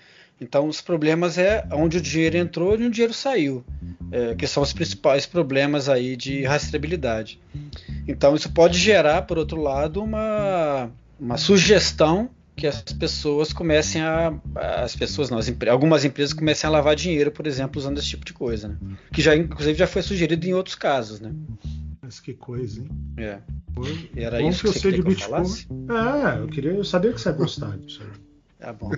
[0.42, 3.64] Então, os problemas é onde o dinheiro entrou e onde o dinheiro saiu,
[4.12, 7.40] é, que são os principais problemas aí de rastreabilidade.
[8.08, 14.34] Então, isso pode gerar, por outro lado, uma, uma sugestão que as pessoas comecem a.
[14.56, 18.26] As pessoas não, as algumas empresas comecem a lavar dinheiro, por exemplo, usando esse tipo
[18.26, 18.68] de coisa.
[18.68, 18.78] Né?
[19.12, 21.20] Que já, inclusive, já foi sugerido em outros casos.
[21.20, 21.34] Né?
[22.02, 22.90] Mas que coisa, hein?
[23.18, 23.40] É.
[23.74, 24.10] Foi.
[24.16, 25.48] E era Bom isso que que eu você sei de Bitcoin.
[25.90, 28.02] É, eu queria, eu sabia que você ia gostar disso.
[28.64, 28.90] Tá bom.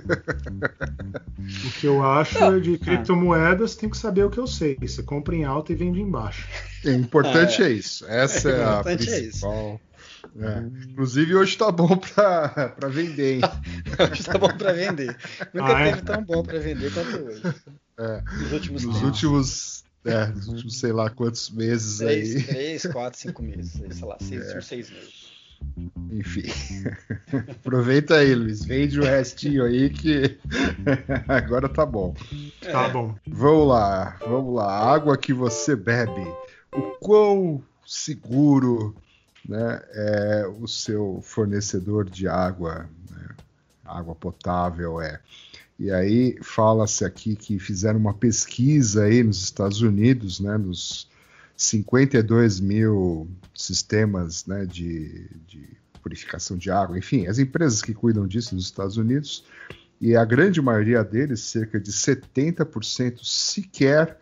[1.66, 2.56] O que eu acho Não.
[2.56, 4.78] é de criptomoedas, tem que saber o que eu sei.
[4.80, 6.48] Você compra em alta e vende embaixo.
[6.86, 8.06] O importante é, isso.
[8.08, 9.82] Essa é, O a importante é principal.
[10.40, 10.60] É.
[10.92, 13.42] Inclusive hoje tá bom pra, pra vender, hein?
[14.12, 15.18] Hoje tá bom pra vender.
[15.52, 15.90] Nunca Ah, é?
[15.92, 17.42] teve tão bom pra vender quanto hoje.
[17.98, 18.22] É.
[18.42, 19.02] Nos últimos Nos tempos.
[19.10, 22.44] últimos, é, nos últimos sei lá quantos meses Três, aí.
[22.44, 23.72] três, quatro, cinco meses.
[23.72, 24.24] Sei lá, É.
[24.24, 25.25] seis, seis meses.
[26.12, 26.44] Enfim.
[27.52, 28.64] Aproveita aí, Luiz.
[28.64, 30.38] Vende o restinho aí que
[31.28, 32.16] agora tá bom.
[32.62, 33.16] Tá bom.
[33.28, 34.66] Vamos lá, vamos lá.
[34.66, 36.26] A água que você bebe,
[36.74, 38.96] o quão seguro
[39.48, 43.28] né, é o seu fornecedor de água, né,
[43.84, 45.20] água potável é.
[45.78, 51.10] E aí fala-se aqui que fizeram uma pesquisa aí nos Estados Unidos, né, nos
[51.58, 55.68] 52 mil sistemas né, de, de
[56.02, 59.46] purificação de água, enfim, as empresas que cuidam disso nos Estados Unidos,
[60.00, 64.20] e a grande maioria deles, cerca de 70%, sequer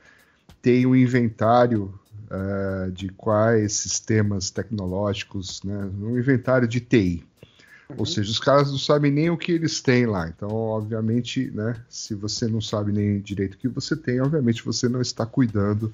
[0.62, 1.94] tem um inventário
[2.30, 7.26] uh, de quais sistemas tecnológicos, né, um inventário de TI.
[7.90, 7.96] Uhum.
[7.98, 10.30] Ou seja, os caras não sabem nem o que eles têm lá.
[10.30, 14.88] Então, obviamente, né, se você não sabe nem direito o que você tem, obviamente você
[14.88, 15.94] não está cuidando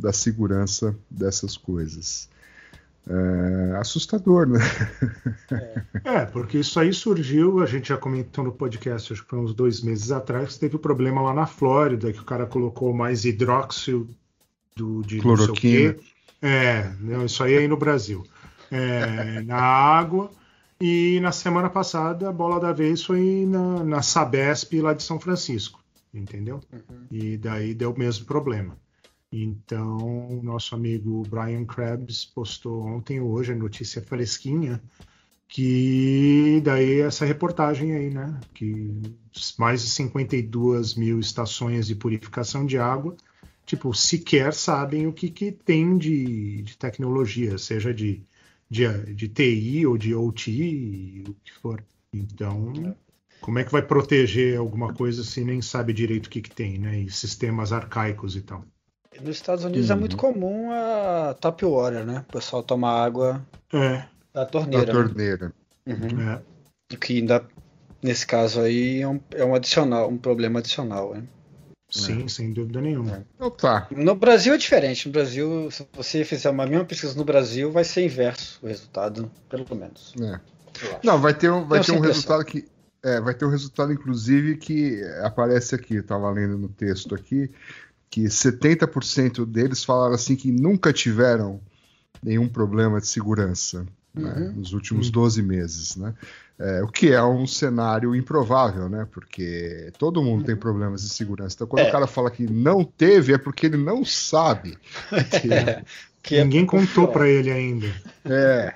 [0.00, 2.28] da segurança dessas coisas.
[3.08, 4.58] É assustador, né?
[6.04, 9.54] É, porque isso aí surgiu, a gente já comentou no podcast, acho que foi uns
[9.54, 13.24] dois meses atrás, teve o um problema lá na Flórida, que o cara colocou mais
[13.24, 14.08] hidróxido
[14.76, 15.96] do, de cloroquina.
[16.42, 18.24] É, não, isso aí é aí no Brasil.
[18.70, 20.30] É, na água.
[20.80, 25.20] E na semana passada a bola da vez foi na, na Sabesp lá de São
[25.20, 25.82] Francisco,
[26.14, 26.60] entendeu?
[26.72, 27.06] Uhum.
[27.10, 28.78] E daí deu o mesmo problema.
[29.32, 34.82] Então, nosso amigo Brian Krebs postou ontem ou hoje a notícia fresquinha
[35.50, 38.40] que daí essa reportagem aí, né?
[38.54, 39.02] Que
[39.58, 43.16] mais de 52 mil estações de purificação de água,
[43.66, 48.22] tipo, sequer sabem o que, que tem de, de tecnologia, seja de,
[48.70, 51.84] de, de TI ou de OT, o que for.
[52.12, 52.72] Então,
[53.40, 56.78] como é que vai proteger alguma coisa se nem sabe direito o que, que tem,
[56.78, 57.00] né?
[57.00, 58.64] E sistemas arcaicos e tal.
[59.22, 59.96] Nos Estados Unidos uhum.
[59.96, 62.24] é muito comum a tap water, né?
[62.28, 64.04] O pessoal toma água é.
[64.32, 64.86] da torneira.
[64.86, 65.52] Da torneira.
[65.86, 65.94] Né?
[65.94, 66.30] Uhum.
[66.30, 66.42] É.
[66.92, 67.44] O que ainda,
[68.02, 71.24] nesse caso aí, é um, é um adicional, um problema adicional, né?
[71.90, 72.28] Sim, é.
[72.28, 73.26] sem dúvida nenhuma.
[73.34, 73.88] Então tá.
[73.90, 75.06] No Brasil é diferente.
[75.06, 79.30] No Brasil, se você fizer uma mesma pesquisa no Brasil, vai ser inverso o resultado,
[79.48, 80.14] pelo menos.
[80.20, 80.40] É.
[81.02, 82.66] Não, vai ter um, vai ter um resultado que.
[83.02, 87.50] É, vai ter um resultado, inclusive, que aparece aqui, eu estava lendo no texto aqui,
[88.10, 91.60] que 70% deles falaram assim que nunca tiveram
[92.22, 94.22] nenhum problema de segurança uhum.
[94.22, 95.12] né, nos últimos uhum.
[95.12, 96.14] 12 meses, né?
[96.58, 99.08] É, o que é um cenário improvável, né?
[99.10, 101.54] Porque todo mundo tem problemas de segurança.
[101.54, 101.88] Então, quando é.
[101.88, 104.76] o cara fala que não teve, é porque ele não sabe.
[105.40, 105.82] Que, é,
[106.22, 107.86] que Ninguém contou para ele ainda.
[108.26, 108.74] É.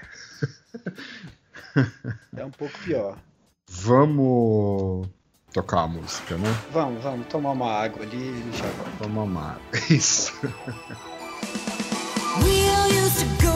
[2.35, 3.19] É um pouco pior.
[3.69, 5.09] Vamos
[5.55, 6.55] tocar a música, né?
[6.73, 8.99] Vamos, vamos tomar uma água ali e já vamos.
[8.99, 9.63] Tomar uma água.
[9.89, 10.33] Isso.
[12.43, 13.54] We all used to go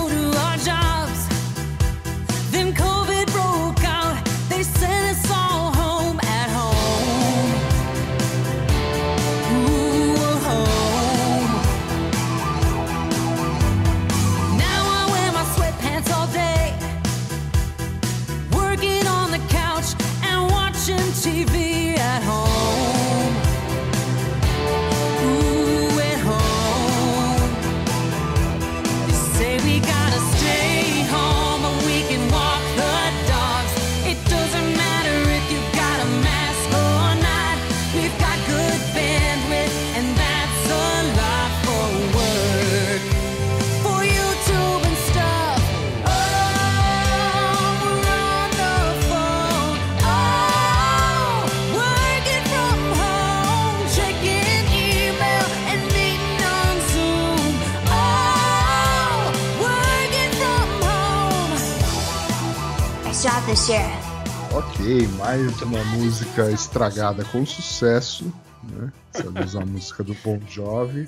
[63.69, 64.09] Sheriff.
[64.55, 68.91] Ok, mais uma música estragada com sucesso, né?
[69.13, 71.07] Essa vez a música do Bon Jovi.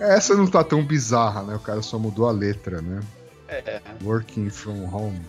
[0.00, 1.54] Essa não tá tão bizarra, né?
[1.54, 3.00] O cara só mudou a letra, né?
[3.46, 3.80] É.
[4.02, 5.22] Working from home.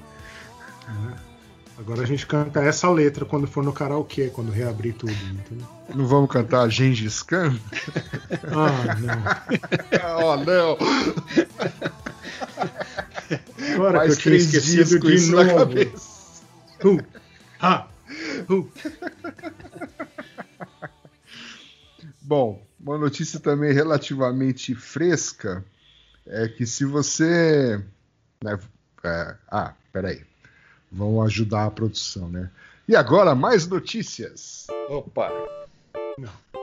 [1.77, 5.67] Agora a gente canta essa letra quando for no karaokê, quando reabrir tudo, entendeu?
[5.93, 7.55] Não vamos cantar Gengis Khan?
[8.51, 9.21] Ah, não.
[10.17, 10.77] oh, não!
[13.75, 16.12] Agora Mais que eu tinha esquecido de isso na novo.
[16.84, 16.99] Hu,
[17.59, 17.88] ha,
[18.49, 18.69] hu.
[22.21, 25.63] Bom, uma notícia também relativamente fresca
[26.25, 27.81] é que se você.
[28.43, 28.59] né,
[29.03, 30.25] é, ah, peraí.
[30.91, 32.51] Vamos ajudar a produção, né?
[32.88, 34.67] E agora, mais notícias.
[34.89, 35.31] Opa.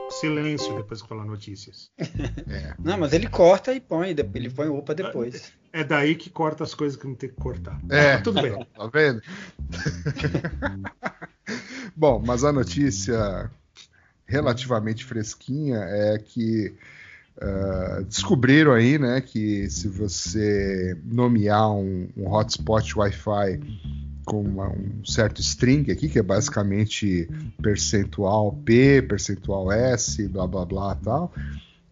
[0.09, 1.89] Silêncio depois que falar notícias.
[1.97, 5.51] É, Não, mas ele corta e põe, ele põe opa depois.
[5.73, 7.79] É daí que corta as coisas que não tem que cortar.
[7.89, 8.65] É, Mas tudo bem.
[8.75, 9.21] Tá vendo?
[11.95, 13.49] Bom, mas a notícia
[14.25, 16.73] relativamente fresquinha é que
[17.41, 23.59] ah, descobriram aí, né, que se você nomear um, um hotspot Wi-Fi
[24.25, 27.27] com uma- um certo string aqui, que é basicamente
[27.61, 31.33] percentual P, percentual S, blá blá blá tal.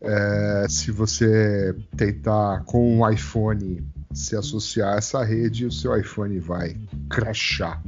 [0.01, 3.83] É, se você tentar com um iPhone
[4.13, 6.75] se associar a essa rede, o seu iPhone vai
[7.09, 7.81] crashar.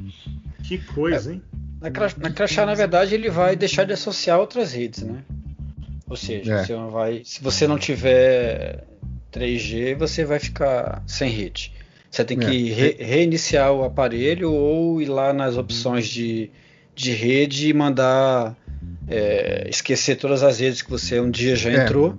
[0.64, 1.42] Que coisa, hein?
[1.82, 5.24] Na, cra- na crachá, na verdade, ele vai deixar de associar outras redes, né?
[6.08, 6.66] Ou seja, É.
[6.66, 8.86] você não vai, se você não tiver
[9.32, 11.74] 3G, você vai ficar sem rede.
[12.10, 12.74] Você tem que É.
[12.74, 16.52] re- reiniciar o aparelho ou ir lá nas opções de,
[16.94, 18.56] de rede e mandar
[19.08, 21.84] é, esquecer todas as redes que você um dia já É.
[21.84, 22.18] entrou.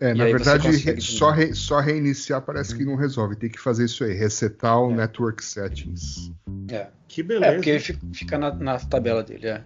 [0.00, 3.36] É, E na verdade, só, re- só reiniciar parece que não resolve.
[3.36, 4.96] Tem que fazer isso aí, resetar o É.
[4.96, 6.32] network settings.
[6.68, 6.88] É.
[7.06, 7.52] Que beleza.
[7.52, 9.46] É, porque ele fica, fica na, na tabela dele.
[9.46, 9.62] é.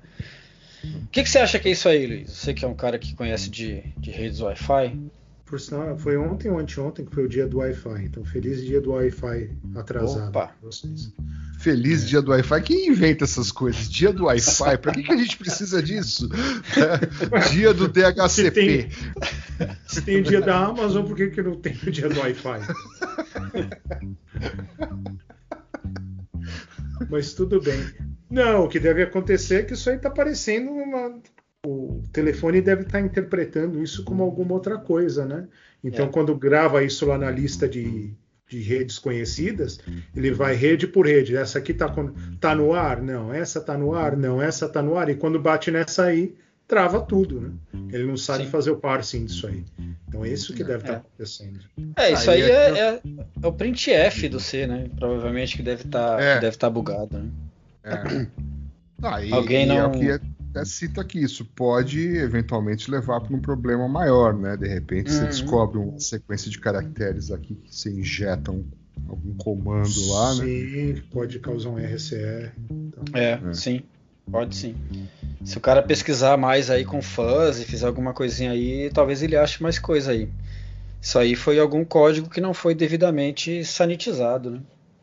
[0.85, 2.31] O que, que você acha que é isso aí, Luiz?
[2.31, 4.99] Você que é um cara que conhece de, de redes Wi-Fi.
[5.47, 8.05] Por sinal, foi ontem ou anteontem que foi o dia do Wi-Fi.
[8.05, 10.49] Então, feliz dia do Wi-Fi atrasado Opa.
[10.49, 11.13] pra vocês.
[11.61, 12.63] Feliz dia do Wi-Fi.
[12.63, 13.89] Quem inventa essas coisas?
[13.89, 14.77] Dia do Wi-Fi?
[14.79, 16.29] Pra que, que a gente precisa disso?
[16.77, 18.89] É, dia do Se tem, DHCP.
[19.87, 22.61] se tem o dia da Amazon, por que, que não tem o dia do Wi-Fi?
[27.09, 27.79] Mas tudo bem.
[28.29, 31.21] Não, o que deve acontecer é que isso aí está parecendo uma.
[31.69, 35.47] O telefone deve estar interpretando isso como alguma outra coisa, né?
[35.83, 36.09] Então, É.
[36.09, 38.13] quando grava isso lá na lista de,
[38.49, 39.81] de redes conhecidas,
[40.15, 41.37] ele vai rede por rede.
[41.37, 43.03] Essa aqui tá, com- tá no ar?
[43.03, 43.33] Não.
[43.35, 44.17] Essa tá no ar?
[44.17, 44.41] Não.
[44.41, 45.09] Essa tá no ar?
[45.09, 46.35] E quando bate nessa aí,
[46.69, 47.51] trava tudo, né?
[47.93, 48.51] Ele não sabe Sim.
[48.51, 49.65] fazer o parsing disso aí.
[50.09, 50.97] Então é isso que deve estar É.
[50.97, 51.59] acontecendo.
[51.97, 53.01] É, isso Aí aí é- é, é-
[53.43, 54.89] é o print F do C, né?
[54.99, 56.39] Provavelmente que deve estar É.
[56.41, 57.19] deve tá bugado.
[57.19, 57.29] Né?
[57.85, 58.27] É.
[59.03, 60.21] Ah, e, Alguém e é não- o que
[60.57, 64.57] até cita aqui, isso pode eventualmente levar para um problema maior, né?
[64.57, 65.29] De repente você Uhum.
[65.31, 68.65] descobre uma sequência de caracteres aqui que você injeta um-
[69.09, 70.45] algum comando lá, né?
[70.45, 72.51] Sim, pode causar um RCE.
[72.71, 73.53] Então, É, É.
[73.53, 73.83] sim.
[74.31, 74.75] Pode sim.
[75.45, 79.37] Se o cara pesquisar mais aí com fuzz e fizer alguma coisinha aí, talvez ele
[79.37, 80.29] ache mais coisa aí.
[81.01, 84.61] Isso aí foi algum código que não foi devidamente sanitizado, né?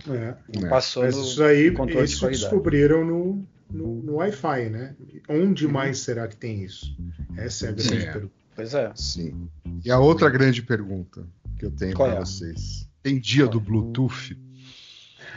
[0.10, 0.60] é.
[0.60, 2.44] Não passou Mas no isso aí, controle de isso qualidade.
[2.44, 4.96] descobriram no, no, no Wi-Fi, né?
[5.30, 5.72] Onde Uhum.
[5.72, 6.96] mais será que tem isso?
[7.38, 8.12] Essa é a grande Sim.
[8.12, 8.34] pergunta.
[8.56, 8.92] Pois é.
[8.96, 9.50] Sim.
[9.84, 11.26] E a outra grande pergunta
[11.58, 12.20] que eu tenho para é?
[12.20, 14.38] vocês: tem dia do Bluetooth?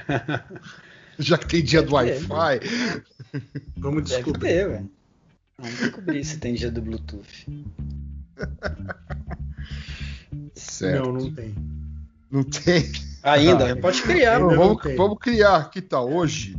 [1.19, 2.33] Já que tem dia do Deve ter.
[2.33, 3.03] Wi-Fi,
[3.79, 4.49] Vamos Deve descobrir.
[4.49, 4.91] ter, velho.
[5.59, 7.47] Vamos descobrir se tem dia do Bluetooth.
[10.55, 11.05] certo?
[11.07, 11.55] Não, não tem.
[12.31, 12.93] Não tem.
[13.23, 14.37] Ainda, Ah, pode criar.
[14.37, 15.71] Então, não vamos, vamos criar.
[15.71, 16.57] Que tal hoje?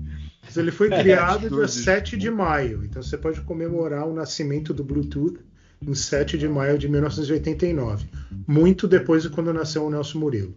[0.47, 2.83] Mas ele foi É, criado dia 22 de 7 de maio.
[2.83, 5.39] Então você pode comemorar o nascimento do Bluetooth
[5.81, 8.07] em 7 de maio de 1989.
[8.47, 10.55] Muito depois de quando nasceu o Nelson Murilo.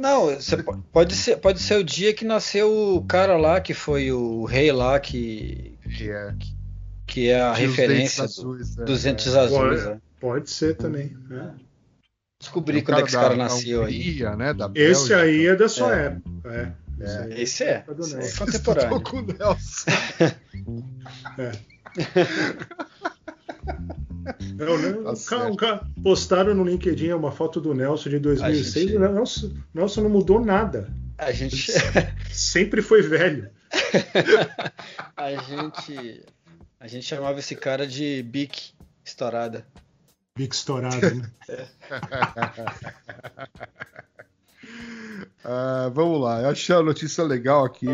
[0.00, 0.28] Não,
[0.90, 4.72] pode ser, pode ser o dia que nasceu o cara lá que foi o rei
[4.72, 6.34] lá que Que é,
[7.06, 9.38] que é a referência dentes azuis, é, dos dentes é.
[9.38, 9.58] azuis.
[9.82, 9.98] Pode, é.
[10.18, 11.16] pode ser também.
[11.28, 11.54] né?
[12.40, 13.98] Descobri quando é que esse da- cara da nasceu aí.
[14.00, 15.20] Hungria, Né, da Esse Bélgica.
[15.20, 16.06] aí é da sua É.
[16.06, 16.76] época.
[17.00, 17.40] É.
[17.42, 18.44] Esse é, do esse é Nelson.
[18.44, 19.00] Estou contemporâneo.
[19.02, 19.90] com o Nelson.
[21.38, 21.52] É.
[24.56, 25.56] Não, não, Tá um um
[26.02, 28.72] postaram no LinkedIn uma foto do Nelson de 2006.
[28.88, 30.92] gente- O Nelson, Nelson não mudou nada.
[31.18, 31.70] A gente,
[32.32, 33.50] Sempre foi velho.
[35.16, 36.24] a gente,
[36.80, 38.72] a gente chamava esse cara de Bic
[39.04, 39.66] estourada.
[40.36, 41.30] Bico estourado, né?
[45.48, 47.86] Ah, vamos lá, eu achei a notícia legal aqui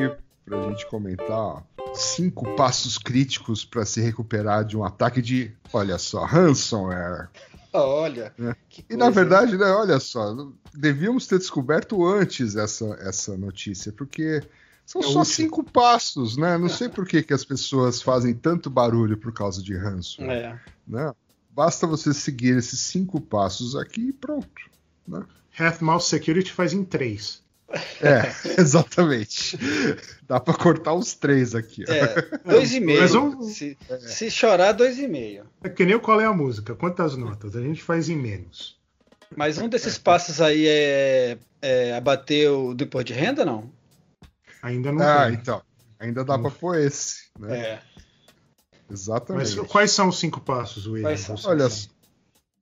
[0.44, 5.98] pra gente comentar ó, cinco passos críticos para se recuperar de um ataque de, olha
[5.98, 7.28] só, ransomware.
[7.74, 8.34] Olha.
[8.38, 8.56] É.
[8.88, 10.34] E na coisa, verdade, né, olha só,
[10.74, 14.42] devíamos ter descoberto antes essa, essa notícia, porque
[14.86, 15.24] são É só útil.
[15.24, 16.56] cinco passos, né?
[16.58, 20.60] Não sei por que, que as pessoas fazem tanto barulho por causa de ransomware, É.
[20.86, 21.12] né?
[21.50, 24.48] Basta você seguir esses cinco passos aqui e pronto.
[25.58, 27.41] Half Mouse Security faz em três.
[28.00, 29.58] É, exatamente.
[30.28, 31.84] Dá para cortar os três aqui.
[31.88, 31.92] ó.
[31.92, 33.00] É, dois e meio.
[33.00, 35.44] Mas um- Se, se chorar, dois e meio.
[35.62, 36.74] É que nem o qual é a música.
[36.74, 37.56] Quantas notas?
[37.56, 38.78] A gente faz em menos.
[39.34, 43.70] Mas um desses passos aí é, é abater o do imposto de renda, não?
[44.62, 45.34] Ainda não Ah, tem.
[45.34, 45.62] então.
[45.98, 47.58] Ainda dá para pôr esse, né?
[47.58, 47.82] É.
[48.90, 49.56] Exatamente.
[49.56, 51.02] Mas quais são os cinco passos, William?
[51.08, 51.36] Quais são?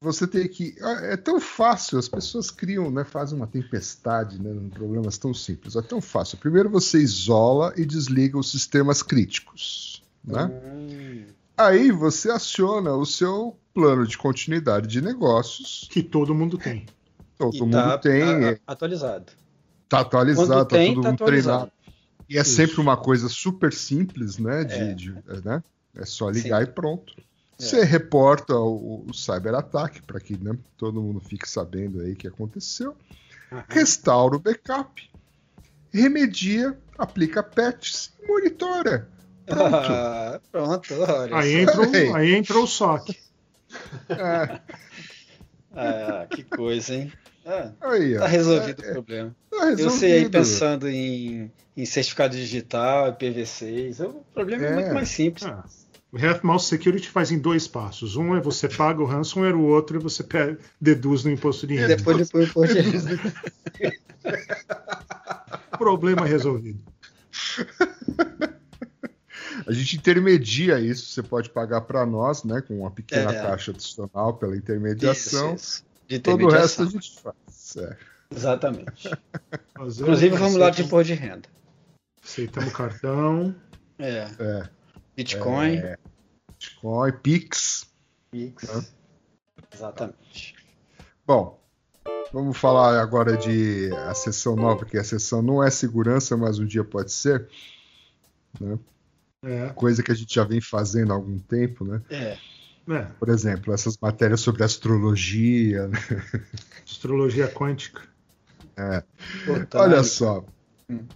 [0.03, 0.75] Você- tem que.
[1.03, 3.05] É tão fácil, as pessoas criam, né?
[3.05, 4.51] Fazem uma tempestade, né?
[4.73, 5.77] Problemas tão simples.
[5.77, 6.39] É tão fácil.
[6.39, 10.03] Primeiro você isola e desliga os sistemas críticos.
[10.25, 10.45] Né?
[10.45, 11.25] Hum,
[11.57, 15.87] Aí você aciona o seu plano de continuidade de negócios.
[15.91, 16.87] Que todo mundo tem.
[17.37, 19.33] Todo e mundo tá tem, a- é, atualizado.
[19.89, 21.59] tá atualizado, Quando tá tem, todo tá mundo atualizado.
[21.71, 21.73] treinado.
[22.29, 22.53] E é Isso.
[22.55, 24.65] sempre uma coisa super simples, né?
[24.65, 24.95] De, É.
[24.95, 25.13] de-
[25.45, 25.63] né?
[25.95, 27.13] É só ligar e pronto.
[27.61, 27.63] É.
[27.63, 32.27] Você reporta o, o cyberataque para que né, todo mundo fique sabendo aí o que
[32.27, 32.97] aconteceu.
[33.53, 33.65] Aham.
[33.69, 35.11] Restaura o backup,
[35.93, 39.09] remedia, aplica patches e monitora.
[39.47, 39.77] Pronto.
[39.77, 41.37] Ah, pronto, olha.
[41.37, 42.13] Aí entrou, Ei.
[42.15, 43.17] aí entrou o SOC.
[44.11, 44.61] É,
[45.73, 47.13] Ah, que coisa, hein?
[47.47, 48.21] Ah, aí, ó.
[48.21, 49.37] tá resolvido É, o problema.
[49.51, 50.31] tá Eu sei aí resolvido.
[50.31, 54.01] pensando em, em certificado digital, IPv6.
[54.05, 54.75] O problema é, É.
[54.75, 55.45] muito mais simples.
[55.47, 55.65] Ah,
[56.13, 58.17] o Half Mouse Security faz em dois passos.
[58.17, 60.25] Um é você paga o ransomware, o outro é você
[60.81, 61.97] deduz no imposto de E renda.
[61.97, 63.21] depois o imposto de renda.
[65.79, 66.81] Problema resolvido.
[69.67, 73.43] A gente intermedia isso, você pode pagar para nós, né, com uma pequena É.
[73.43, 75.55] taxa adicional pela intermediação.
[75.55, 75.85] Isso, isso.
[76.09, 76.91] De Todo o resto a intermediação.
[76.91, 77.77] gente faz.
[77.77, 77.97] é.
[78.35, 79.11] Exatamente.
[79.77, 81.49] Fazer- Inclusive o formulário de imposto de renda.
[82.25, 83.55] Aceitamos cartão.
[83.99, 84.29] É.
[84.39, 84.69] É.
[85.17, 85.97] Bitcoin, É.
[86.49, 87.87] Bitcoin, Pix.
[88.31, 88.69] Pix.
[88.69, 88.85] Hã?
[89.73, 90.55] Exatamente.
[91.27, 91.61] Bom,
[92.33, 96.67] vamos falar agora de a sessão nova, que a sessão não é segurança, mas um
[96.67, 97.49] dia pode ser.
[98.61, 98.79] Né?
[99.43, 102.03] É, Coisa que a gente já vem fazendo há algum tempo, né?
[102.11, 102.37] É.
[102.93, 105.89] é, Por exemplo, essas matérias sobre astrologia.
[105.89, 105.99] né?
[106.85, 108.03] astrologia quântica.
[109.47, 109.79] Botânico.
[109.79, 110.45] Olha só.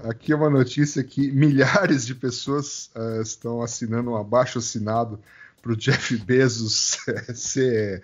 [0.09, 5.19] Aqui é uma notícia que milhares de pessoas eh, estão assinando um abaixo assinado
[5.63, 8.03] para o Jeff Bezos eh, ser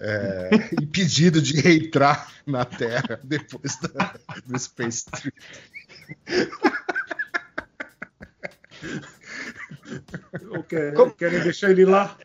[0.00, 0.50] eh,
[0.80, 4.14] impedido de reentrar na Terra depois da-
[4.46, 5.34] do Space Trip.
[10.96, 12.16] Como- Querem deixar ele lá?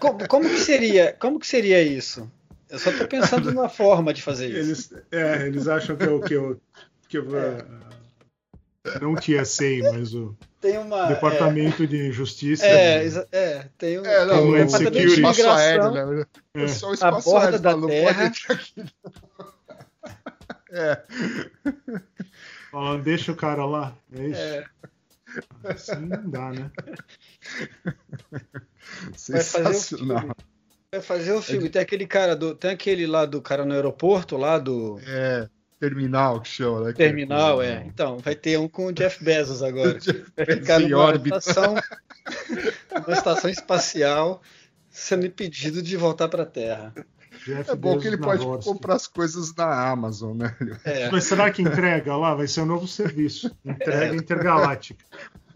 [0.00, 1.12] Como, como que seria?
[1.18, 2.30] Como que seria isso?
[2.68, 4.94] Eu só tô pensando numa forma de fazer isso.
[4.94, 6.60] Eles, é, eles acham que eu, que eu,
[6.99, 7.64] que eu É.
[8.84, 12.66] ah, não o TSA, mas o Tem uma Departamento de Justiça.
[12.66, 16.24] É, é, é, tem um, É, não, Homeland o departamento de espaço aéreo, né?
[16.54, 16.68] É.
[16.68, 18.32] Só o A espaço borda aéreo, da não Terra.
[18.46, 18.74] pode.
[20.72, 21.02] É,
[22.72, 23.96] Ó, deixa o cara lá.
[24.12, 24.40] É isso.
[24.40, 24.64] É,
[25.64, 26.70] Assim não dá, né?
[29.28, 30.36] Vai fazer o sensacional.
[30.92, 31.68] vai fazer o filme.
[31.68, 35.48] Tem aquele cara do, tem aquele lá do cara no aeroporto lá do É,
[35.80, 36.92] terminal que chama, né?
[36.92, 37.82] terminal, é.
[37.86, 39.98] Então, vai ter um com o Jeff Bezos agora.
[40.36, 41.38] Vai Bezos ficar numa órbita.
[41.38, 41.74] estação,
[43.06, 44.42] numa estação espacial,
[44.90, 46.92] sendo impedido de voltar para a Terra.
[47.46, 50.54] Jeff É bom Bezos que ele pode comprar as coisas na Amazon, né?
[50.84, 52.34] É, Mas será que entrega lá?
[52.34, 53.50] Vai ser um novo serviço.
[53.64, 54.16] Entrega É.
[54.16, 55.02] intergaláctica.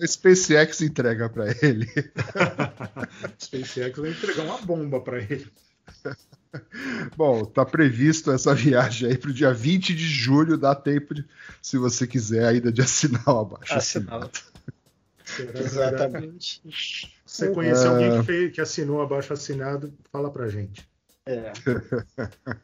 [0.00, 1.86] A SpaceX entrega para ele.
[3.38, 5.46] SpaceX vai entregar uma bomba para ele.
[7.16, 11.24] Bom, tá previsto essa viagem aí para o dia 20 de julho, dá tempo de,
[11.60, 13.74] se você quiser ainda de assinar o abaixo.
[13.74, 14.30] assinado.
[15.54, 16.62] Exatamente.
[16.64, 17.88] Se você conhecer É.
[17.88, 20.88] alguém que, fez, que assinou abaixo assinado, fala pra gente.
[21.26, 21.52] É.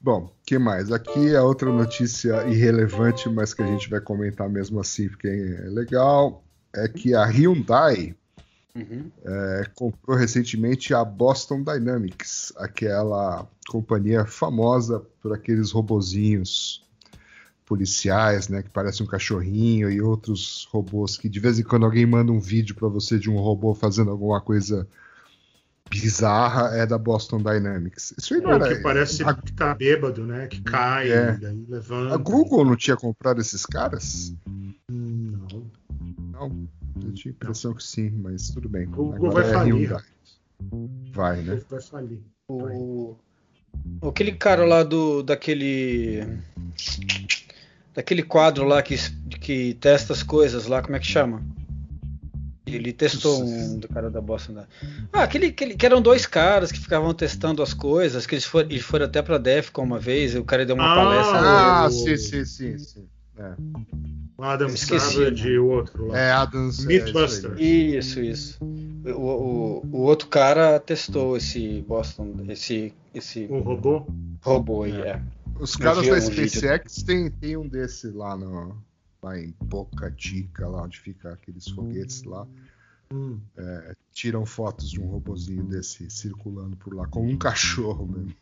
[0.00, 0.90] Bom, que mais?
[0.90, 5.68] Aqui é outra notícia irrelevante, mas que a gente vai comentar mesmo assim, porque é
[5.68, 6.44] legal.
[6.74, 8.14] É que a Hyundai
[8.74, 9.10] Uhum.
[9.22, 16.82] é, comprou recentemente a Boston Dynamics, aquela companhia famosa por aqueles robozinhos
[17.66, 22.06] policiais, né, que parece um cachorrinho e outros robôs que de vez em quando alguém
[22.06, 24.88] manda um vídeo para você de um robô fazendo alguma coisa
[25.90, 28.14] bizarra é da Boston Dynamics.
[28.18, 30.46] Isso aí não É era, que parece a, que tá bêbado, né?
[30.46, 31.32] Que cai, É.
[31.32, 32.14] daí levanta.
[32.14, 34.34] a Google não tinha comprado esses caras?
[34.48, 34.74] Hum,
[36.32, 36.68] Não.
[37.04, 38.86] Eu tinha a impressão que sim, mas tudo bem.
[38.86, 39.74] O Google Agora vai é falir.
[39.74, 40.02] Hyundai.
[41.12, 41.60] Vai, né?
[41.68, 42.20] Vai falir.
[42.48, 43.16] O,
[44.08, 46.26] aquele cara lá do daquele
[47.94, 48.96] daquele quadro lá que,
[49.40, 51.42] que testa as coisas lá, como é que chama?
[52.66, 54.54] Ele testou um do cara da Boston.
[54.54, 54.66] Da...
[55.12, 58.70] Ah, aquele, aquele que eram dois caras que ficavam testando as coisas, que eles foram,
[58.70, 61.84] eles foram até pra Defcon uma vez, e o cara deu uma Ah, palestra.
[61.84, 63.08] Ah, sim, sim, sim, sim.
[63.36, 63.54] É,
[64.44, 66.18] Adam Esqueci, Savage e o outro lá.
[66.18, 66.84] é Adams.
[66.84, 67.44] é, Mythbusters.
[67.44, 67.96] isso aí.
[67.96, 68.58] Isso, isso.
[69.06, 74.06] O, o, o outro cara testou esse Boston, esse, esse O robô.
[74.42, 75.22] robô aí, é.
[75.60, 76.20] Os caras da um.
[76.20, 78.76] SpaceX tem, tem um desse lá, no,
[79.22, 82.46] lá em Boca Chica, lá onde fica aqueles foguetes lá.
[83.12, 83.38] Hum.
[84.12, 88.34] Tiram fotos de um robozinho desse circulando por lá, como um cachorro mesmo.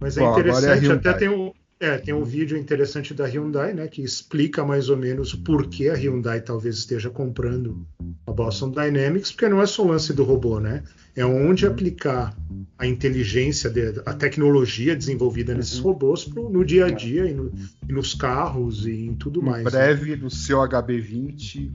[0.00, 0.96] Mas é Bom, é a interessante, Hyundai.
[0.98, 4.96] até tem um, é, tem um vídeo interessante da Hyundai, né, que explica mais ou
[4.98, 7.86] menos por que a Hyundai talvez esteja comprando
[8.26, 10.84] a Boston Dynamics, porque não é só o lance do robô, né?
[11.16, 12.36] É onde aplicar
[12.78, 15.84] a inteligência, de- a tecnologia desenvolvida nesses Uhum.
[15.84, 17.50] robôs pro- no dia a dia e, no-
[17.88, 19.62] e nos carros e em tudo mais.
[19.62, 19.70] Em né?
[19.70, 21.72] breve, no seu HB20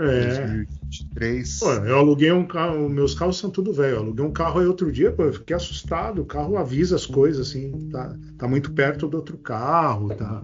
[0.00, 0.26] É.
[0.26, 1.58] 2023.
[1.58, 3.96] Pô, eu aluguei um carro, meus carros são tudo velho.
[3.96, 6.22] Eu aluguei um carro aí outro dia, pô, eu fiquei assustado.
[6.22, 10.42] O carro avisa as coisas, assim, tá, tá muito perto do outro carro, tá,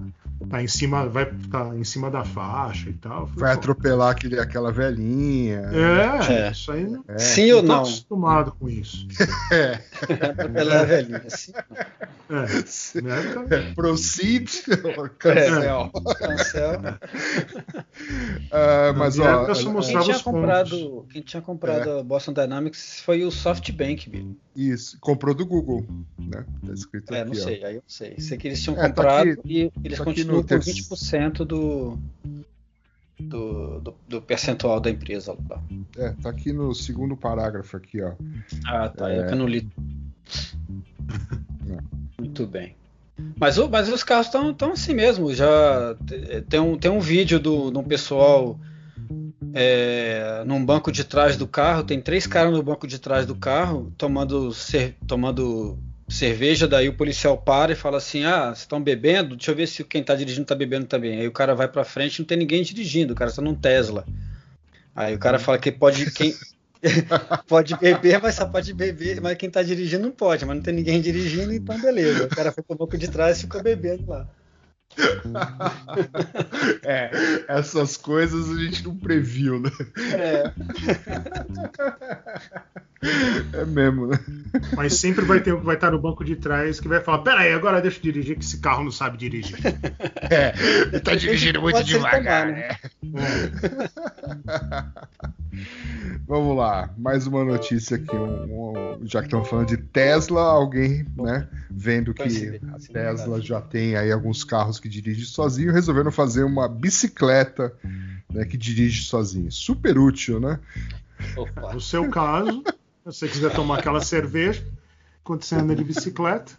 [0.50, 3.26] tá em cima, vai tá em cima da faixa e tal.
[3.28, 5.62] Falei, Vai atropelar aquele, aquela velhinha.
[5.72, 6.50] É, É.
[6.50, 7.18] isso aí não É.
[7.18, 7.76] Sim ou tô não?
[7.76, 9.06] acostumado com isso.
[10.54, 11.52] Ela é velhinha, assim.
[12.28, 13.72] É, né?
[13.74, 14.48] Proceed
[14.98, 15.90] or cancel.
[16.18, 16.80] Cancel.
[18.52, 23.30] Ah, mas, ó, Quem mostrava tinha comprado, quem tinha comprado a Boston Dynamics foi o
[23.30, 25.84] SoftBank, isso, comprou do Google,
[26.18, 26.44] né?
[26.66, 27.44] Tá escrito É, aqui, não ó.
[27.44, 28.14] sei, aí eu não sei.
[28.20, 30.70] Sei que eles tinham É, tá comprado aqui- e eles tá continuam com terço.
[30.70, 31.98] 20% do,
[33.18, 35.62] do, do, do percentual da empresa lá.
[35.96, 38.12] É, tá aqui no segundo parágrafo aqui, ó.
[38.66, 39.10] Ah, tá.
[39.10, 39.20] É.
[39.20, 39.68] Eu que não li.
[41.66, 41.78] Não.
[42.18, 42.74] Muito bem.
[43.38, 45.32] Mas, o- mas os carros estão tão assim mesmo.
[45.34, 48.58] Já te- tem um, tem um vídeo do, de um pessoal
[49.54, 51.82] é, num banco de trás do carro.
[51.84, 55.78] Tem três caras no banco de trás do carro tomando, cer- tomando
[56.08, 56.68] cerveja.
[56.68, 59.36] Daí o policial para e fala assim: Ah, vocês estão bebendo?
[59.36, 61.20] Deixa eu ver se quem está dirigindo está bebendo também.
[61.20, 63.12] Aí o cara vai para frente não tem ninguém dirigindo.
[63.12, 64.06] O cara está num Tesla.
[64.94, 66.10] Aí o cara fala que pode.
[66.12, 66.34] Quem,
[67.48, 70.74] pode beber, mas só pode beber, mas quem tá dirigindo não pode, mas não tem
[70.74, 72.26] ninguém dirigindo, então beleza.
[72.26, 74.28] O cara foi pro banco de trás e ficou bebendo lá.
[76.82, 77.10] É,
[77.48, 79.70] essas coisas a gente não previu, né?
[80.12, 80.52] É,
[83.52, 84.18] É mesmo, né?
[84.74, 87.40] Mas sempre vai ter que vai estar no banco de trás que vai falar: Pera
[87.40, 89.58] aí, agora deixa eu dirigir, que esse carro não sabe dirigir.
[90.30, 90.52] É,
[90.86, 92.76] ele tá dirigindo muito devagar, tomar, né?
[96.26, 98.14] Vamos lá, mais uma notícia aqui.
[98.16, 103.60] um- um- já que estamos falando de Tesla, alguém, né, vendo que a Tesla já
[103.60, 107.72] tem aí alguns carros que dirigem sozinho, resolveram fazer uma bicicleta
[108.32, 109.50] né, que dirige sozinho.
[109.50, 110.58] Super útil, né?
[111.36, 111.72] opa.
[111.74, 112.74] No seu caso, se
[113.04, 114.66] você quiser tomar aquela cerveja,
[115.24, 116.52] quando você anda de bicicleta,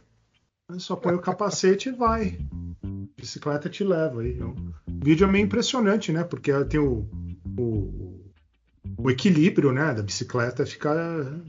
[0.77, 2.37] só põe o capacete e vai.
[2.83, 4.41] A bicicleta te leva aí.
[4.41, 4.55] O
[5.03, 6.23] vídeo é meio impressionante, né?
[6.23, 7.07] Porque tem o,
[7.57, 8.21] o,
[8.97, 9.93] o equilíbrio, né?
[9.93, 10.95] Da bicicleta ficar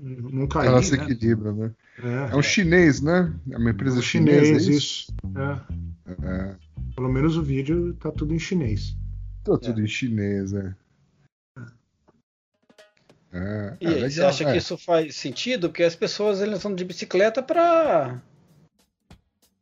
[0.00, 1.02] não cair, Ela se né?
[1.02, 1.72] equilibra, né?
[2.02, 3.34] É, É um chinês, né?
[3.50, 4.44] É uma empresa um chinesa.
[4.44, 5.14] chinês, é isso.
[5.36, 5.78] É.
[6.22, 6.56] É,
[6.98, 8.96] Pelo menos o vídeo tá tudo em chinês.
[9.44, 10.74] tá tudo em chinês, é.
[13.32, 14.50] É, E é aí, você acha é.
[14.50, 15.68] que isso faz sentido?
[15.68, 18.20] Porque as pessoas elas andam de bicicleta para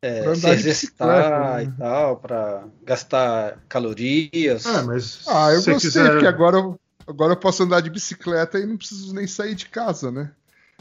[0.00, 1.64] Pra se exercitar né?
[1.64, 4.64] e tal, para gastar calorias.
[4.64, 8.58] É, mas Ah, eu gostei, quiser- porque agora, eu- agora eu posso andar de bicicleta
[8.58, 10.32] e não preciso nem sair de casa, né?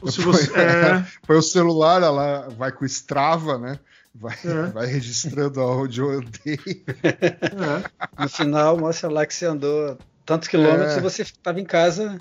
[0.08, 3.78] se você, é, Põe o celular, ela vai com o Strava, né?
[4.18, 4.66] Vai, É.
[4.72, 6.59] vai registrando aonde eu andei.
[7.03, 10.97] é, No final, mostra lá que você andou tantos quilômetros É.
[10.97, 12.20] e você estava em casa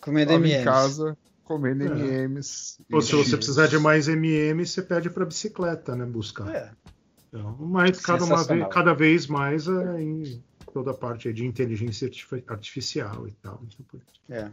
[0.00, 0.64] comendo Tava em M&M's.
[0.64, 1.86] casa comendo É.
[1.86, 2.78] M&M's.
[2.92, 6.04] Ou se você precisar de mais MM, você pede para bicicleta, né?
[6.06, 6.48] Buscar.
[6.54, 6.70] É.
[7.28, 10.42] Então, mas cada, uma vez, cada vez mais é, em
[10.72, 13.62] toda a parte de inteligência artifi- artificial e tal.
[13.80, 14.00] Então,
[14.30, 14.50] é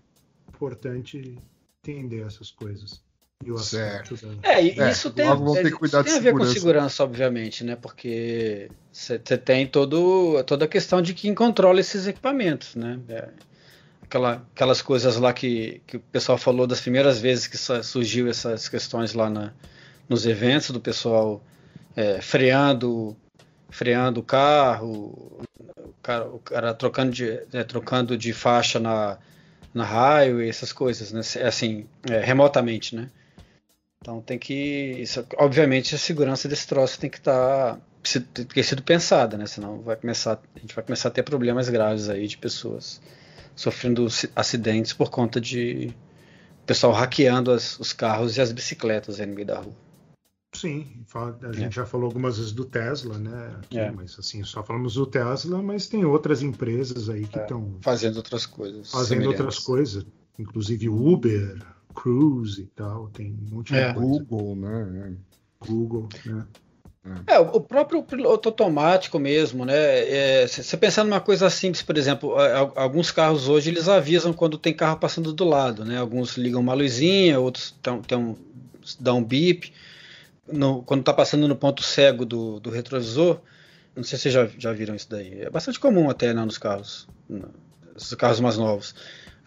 [0.48, 1.38] importante
[1.84, 3.02] entender essas coisas.
[3.46, 4.16] E o Certo.
[4.16, 4.50] da...
[4.50, 6.34] É, e É, isso tem, logo vão ter é, que cuidar isso tem a ver
[6.34, 7.04] com segurança.
[7.04, 7.76] obviamente, né?
[7.76, 13.00] Porque você tem todo, toda a questão de quem controla esses equipamentos, né?
[13.08, 13.30] É,
[14.04, 18.68] aquela- aquelas coisas lá que, que o pessoal falou das primeiras vezes que surgiu essas
[18.68, 19.54] questões lá na-
[20.08, 21.42] nos eventos do pessoal
[21.96, 23.16] é, freando,
[23.70, 25.42] freando o carro,
[26.02, 29.18] cara, o cara trocando de, né, trocando de faixa na,
[29.74, 31.22] na highway, essas coisas, né?
[31.46, 33.10] Assim, é, remotamente, né?
[34.02, 34.54] Então tem que.
[35.00, 37.80] Isso, obviamente a segurança desse troço tem que estar.
[38.34, 39.46] tem que ter sido pensada, né?
[39.46, 43.02] Senão vai começar, a gente vai começar a ter problemas graves aí de pessoas
[43.56, 45.94] sofrendo ci- acidentes por conta de
[46.66, 49.74] pessoal hackeando as- os carros e as bicicletas aí no meio da rua.
[50.56, 51.72] Sim, a gente É.
[51.72, 53.56] já falou algumas vezes do Tesla, né?
[53.62, 53.92] aqui, É.
[53.92, 57.42] Mas assim, só falamos do Tesla, mas tem outras empresas aí que É.
[57.42, 58.90] estão Fazendo outras coisas.
[58.90, 59.40] fazendo semelhantes.
[59.42, 60.06] outras coisas,
[60.40, 61.58] inclusive Uber,
[62.02, 63.94] Cruise e tal, tem um monte de É.
[63.94, 64.24] coisa.
[64.24, 65.14] Google, né?
[65.60, 66.46] Google, né?
[67.28, 69.76] É, o o próprio piloto automático mesmo, né?
[70.44, 73.88] É, se você pensar numa coisa simples, por exemplo, a- a- alguns carros hoje eles
[73.88, 75.98] avisam quando tem carro passando do lado, né?
[75.98, 78.38] Alguns ligam uma luzinha, outros tão, tão,
[79.00, 79.74] dão um bip.
[80.52, 83.40] No- quando está passando no ponto cego do, do retrovisor,
[83.96, 85.42] não sei se vocês já, já viram isso daí.
[85.42, 87.08] É bastante comum até né, nos carros,
[87.96, 88.94] esses carros mais novos.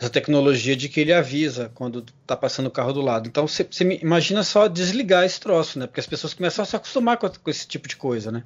[0.03, 3.29] Essa tecnologia de que ele avisa quando está passando o carro do lado.
[3.29, 3.65] Então você
[4.03, 5.87] imagina só desligar esse troço, né?
[5.87, 8.45] Porque as pessoas começam a se acostumar com, com esse tipo de coisa, né?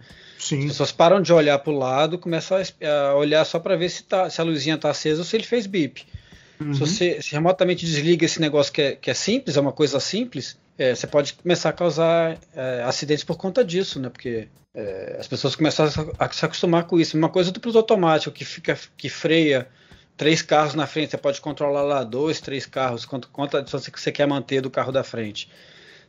[0.58, 3.88] As Sim, pessoas param de olhar para o lado, começam a, olhar só para ver
[3.88, 6.04] se, tá, se a luzinha está acesa ou se ele fez bip.
[6.60, 9.72] uhum, Se você se remotamente desliga esse negócio que é, que é simples, é uma
[9.72, 14.08] coisa simples, é, você pode começar a causar é, acidentes por conta disso, né?
[14.10, 17.16] Porque é, as pessoas começam a se- a se acostumar com isso.
[17.16, 19.68] Uma coisa do piloto automático que fica que freia
[20.16, 23.92] três carros na frente, você pode controlar lá dois, três carros, quanto, quanto a distância
[23.92, 25.48] que você quer manter do carro da frente.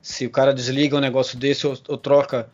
[0.02, 2.50] Se o cara desliga um negócio desse ou, ou troca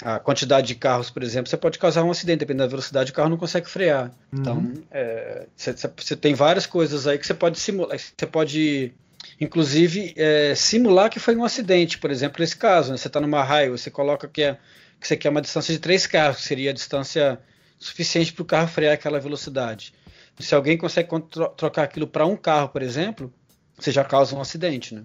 [0.00, 3.14] a quantidade de carros, por exemplo, você pode causar um acidente, dependendo da velocidade, o
[3.14, 4.12] carro não consegue frear.
[4.32, 4.82] Então, Uhum.
[4.90, 8.92] é, você, você tem várias coisas aí que você pode simular, você pode,
[9.40, 12.96] inclusive, é, simular que foi um acidente, por exemplo, nesse caso, né?
[12.96, 14.56] você está numa raio, você coloca que, é,
[15.00, 17.38] que você quer uma distância de três carros, que seria a distância
[17.76, 19.92] suficiente para o carro frear aquela velocidade.
[20.40, 21.08] Se alguém consegue
[21.56, 23.32] trocar aquilo para um carro, por exemplo,
[23.78, 25.04] você já causa um acidente, né?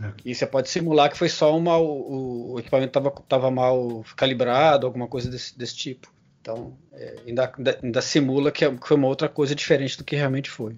[0.00, 0.12] É.
[0.24, 5.06] E você pode simular que foi só uma, o, o equipamento estava mal calibrado, alguma
[5.06, 6.12] coisa desse, desse tipo.
[6.40, 7.52] Então, é, ainda,
[7.82, 10.76] ainda, simula que, é- que foi uma outra coisa diferente do que realmente foi.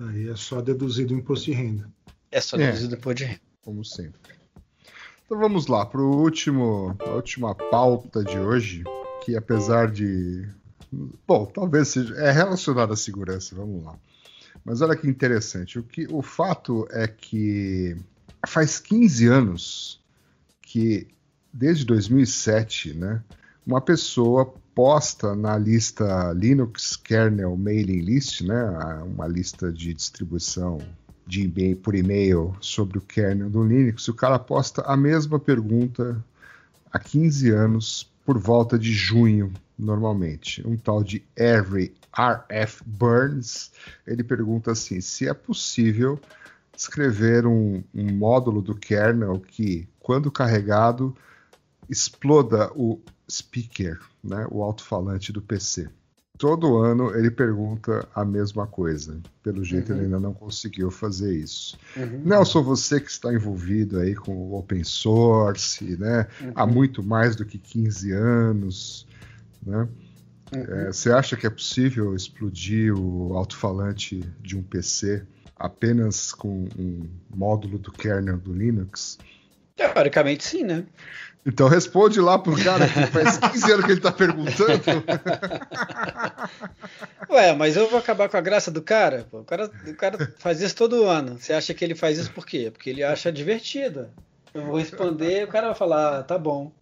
[0.00, 1.90] aí é só deduzir do imposto de renda.
[2.30, 2.66] É só É.
[2.66, 3.40] deduzir depois de renda.
[3.62, 4.20] Como sempre.
[5.24, 8.82] Então vamos lá para o último, a última pauta de hoje,
[9.24, 10.48] que apesar de,
[10.92, 13.54] bom, talvez seja é relacionada à segurança.
[13.54, 13.96] Vamos lá.
[14.64, 15.78] Mas olha que interessante.
[15.78, 17.96] O que, o fato é que
[18.46, 20.00] faz 15 anos
[20.62, 21.08] que
[21.52, 23.22] desde 2007, né,
[23.66, 28.64] uma pessoa posta na lista Linux Kernel Mailing List, né,
[29.04, 30.78] uma lista de distribuição
[31.26, 36.22] de e-mail, por e-mail sobre o kernel do Linux, o cara posta a mesma pergunta
[36.92, 40.64] há 15 anos, por volta de junho, normalmente.
[40.64, 43.72] Um tal de Every RF Burns,
[44.06, 46.16] ele pergunta assim: se é possível
[46.76, 51.12] escrever um, um módulo do kernel que, quando carregado,
[51.88, 55.90] exploda o speaker, né, o alto-falante do PC.
[56.40, 59.20] Todo ano ele pergunta a mesma coisa.
[59.42, 59.98] Pelo jeito Uhum.
[59.98, 61.76] ele ainda não conseguiu fazer isso.
[62.24, 66.26] Nelson, você que está envolvido aí com o open source, né?
[66.54, 66.72] Há Uhum.
[66.72, 69.06] muito mais do que 15 anos,
[69.64, 69.86] né?
[70.50, 70.64] Uhum.
[70.64, 75.22] É, você acha que é possível explodir o alto-falante de um PC
[75.54, 79.18] apenas com um módulo do kernel do Linux?
[79.76, 80.86] Teoricamente, sim, né?
[81.44, 84.82] Então responde lá pro cara que faz 15 anos que ele tá perguntando.
[87.30, 89.26] Ué, mas eu vou acabar com a graça do cara?
[89.30, 89.40] pô.
[89.40, 91.38] O cara, o cara faz isso todo ano.
[91.38, 92.70] Você acha que ele faz isso por quê?
[92.70, 94.08] Porque ele acha divertido.
[94.52, 96.72] Eu vou responder, o cara vai falar, ah, tá bom.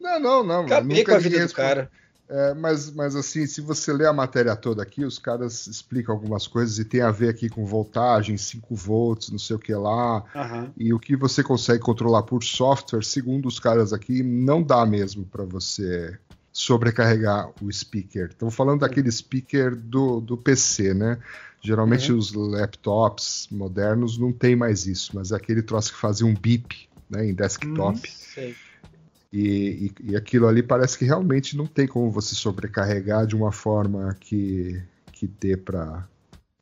[0.00, 0.60] Não, não, não.
[0.66, 1.68] Acabei nunca com a vida do responde.
[1.68, 1.90] cara.
[2.28, 6.46] É, mas, mas assim, se você ler a matéria toda aqui, os caras explicam algumas
[6.46, 10.24] coisas e tem a ver aqui com voltagem, 5 volts, não sei o que lá.
[10.34, 10.72] Aham.
[10.76, 15.24] E o que você consegue controlar por software, segundo os caras aqui, não dá mesmo
[15.24, 16.18] para você
[16.52, 18.28] sobrecarregar o speaker.
[18.30, 21.18] Estamos falando daquele speaker do, do PC, né?
[21.60, 26.34] Geralmente os laptops modernos não tem mais isso, mas é aquele troço que fazia um
[26.34, 28.08] beep né, em desktop.
[28.08, 28.54] Sei.
[29.38, 33.52] E, e- e aquilo ali parece que realmente não tem como você sobrecarregar de uma
[33.52, 34.82] forma que,
[35.12, 36.08] que dê para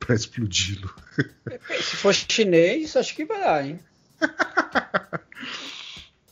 [0.09, 0.93] explodi-lo.
[1.81, 3.79] Se for chinês, acho que vai dar, hein?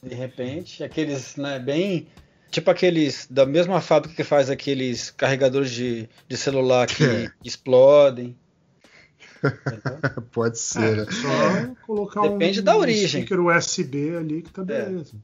[0.03, 2.07] De repente, aqueles, né, bem.
[2.51, 7.31] Tipo aqueles da mesma fábrica que faz aqueles carregadores de, de celular que É.
[7.43, 8.35] explodem.
[10.31, 11.03] Pode ser, né?
[11.03, 13.21] É, só colocar Depende um, da um origem.
[13.21, 15.15] speaker USB ali que tá beleza.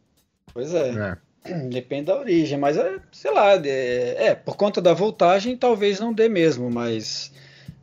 [0.54, 1.18] Pois é.
[1.46, 1.60] É.
[1.70, 6.14] Depende da origem, mas é, sei lá, é, é, por conta da voltagem talvez não
[6.14, 7.32] dê mesmo, mas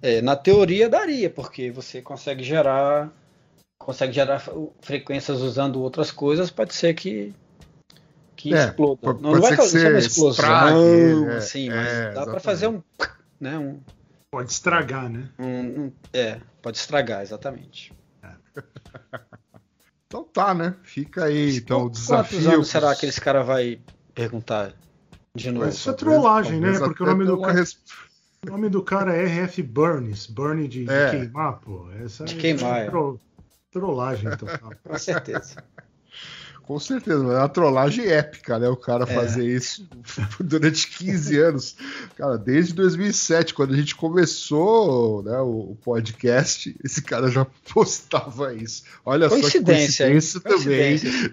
[0.02, 3.10] é, na teoria daria, porque você consegue gerar
[3.78, 4.42] consegue gerar
[4.80, 7.32] frequências usando outras coisas, pode ser que
[8.34, 8.98] que É, exploda.
[9.00, 12.82] pode- não, pode vai você uma explosão, estrague, assim, é, mas dá para fazer um,
[13.40, 13.80] né, um,
[14.30, 15.30] Pode estragar, né?
[15.38, 17.92] um- um- é, pode estragar, exatamente.
[20.16, 20.74] Então tá, né?
[20.82, 22.50] Fica aí, então, o Quantos desafio.
[22.54, 23.78] anos será que esse cara vai
[24.14, 24.72] perguntar
[25.34, 25.68] de novo?
[25.68, 26.78] Isso é trollagem, né?
[26.78, 27.78] Porque o nome do, cara, res-
[28.46, 30.26] o nome do cara é RF Burns.
[30.26, 31.10] Burn de, de É.
[31.10, 31.90] queimar, pô.
[32.02, 32.86] Essa De é- queimar, é.
[32.86, 33.20] tro-
[33.70, 34.72] trollagem total.
[34.82, 35.62] Com certeza.
[36.66, 38.68] Com certeza, mas é uma trollagem épica, né?
[38.68, 39.06] O cara É.
[39.14, 39.88] fazer isso
[40.40, 41.76] durante 15 anos.
[42.16, 48.52] Cara, desde 2007, quando a gente começou né, o, o podcast, esse cara já postava
[48.52, 48.82] isso.
[49.04, 50.98] Olha só que Coincidência, coincidência também.
[50.98, 51.32] Coincidência.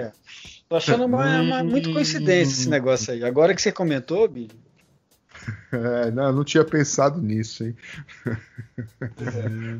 [0.00, 0.12] É.
[0.68, 3.22] Tô achando uma, uma- muito coincidência esse negócio aí.
[3.24, 4.48] Agora que você comentou, Bi,
[5.72, 7.76] É, não, eu não tinha pensado nisso, hein?
[8.26, 8.34] É,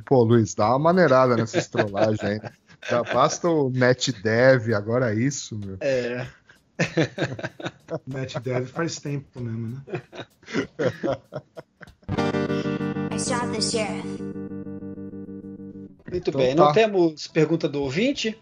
[0.04, 2.40] Pô, Luiz, dá uma maneirada nessas trollagens aí.
[2.88, 5.76] Já basta o NetDev, agora isso, meu.
[5.80, 6.26] é,
[8.06, 9.82] Net Dev faz tempo mesmo, né?
[13.12, 14.22] I shot the sheriff.
[16.10, 16.56] muito Então bem.
[16.56, 16.64] tá.
[16.64, 18.40] Não temos pergunta do ouvinte?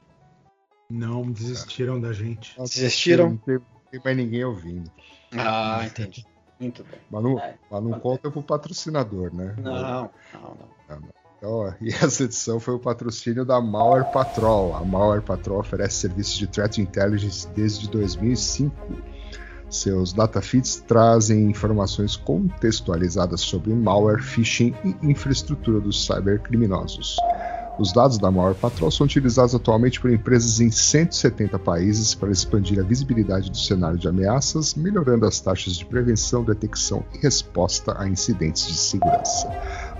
[0.90, 2.56] Não desistiram da gente.
[2.60, 3.30] Desistiram?
[3.30, 4.90] Não tem, não tem mais ninguém ouvindo.
[5.36, 6.24] Ah, entendi.
[6.60, 6.98] Muito bem.
[7.10, 7.54] Mas não, É.
[7.70, 9.54] mas não conta pro patrocinador, né?
[9.58, 10.56] Não, não,
[10.88, 11.08] não.
[11.38, 14.74] Então, e essa edição foi o patrocínio da Malware Patrol.
[14.76, 18.74] A Malware Patrol oferece serviços de threat intelligence desde 2005.
[19.70, 27.16] Seus datafeeds trazem informações contextualizadas sobre malware, phishing e infraestrutura dos cybercriminosos.
[27.78, 32.80] Os dados da Malware Patrol são utilizados atualmente por empresas em 170 países para expandir
[32.80, 38.08] a visibilidade do cenário de ameaças, melhorando as taxas de prevenção, detecção e resposta a
[38.08, 39.48] incidentes de segurança.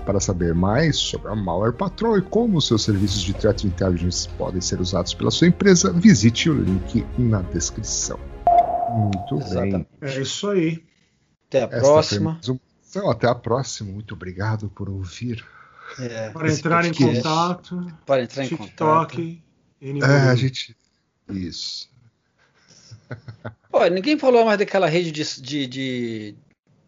[0.09, 4.59] Para saber mais sobre a Malware Patrol e como seus serviços de Threat Intelligence podem
[4.59, 8.19] ser usados pela sua empresa, visite o link na descrição.
[8.89, 9.47] Muito bem.
[9.47, 9.89] Exatamente.
[10.01, 10.83] É isso aí.
[11.49, 12.39] Até a Esta próxima.
[12.39, 13.11] edição.
[13.11, 13.93] Até a próxima.
[13.93, 15.45] Muito obrigado por ouvir.
[15.99, 17.17] É, Para entrar em podcast.
[17.23, 19.15] contato, para entrar em contato.
[19.15, 19.43] TikTok,
[19.83, 20.75] É, a gente.
[21.29, 21.91] Isso.
[23.71, 26.35] Pô, ninguém falou mais daquela rede de, de, de,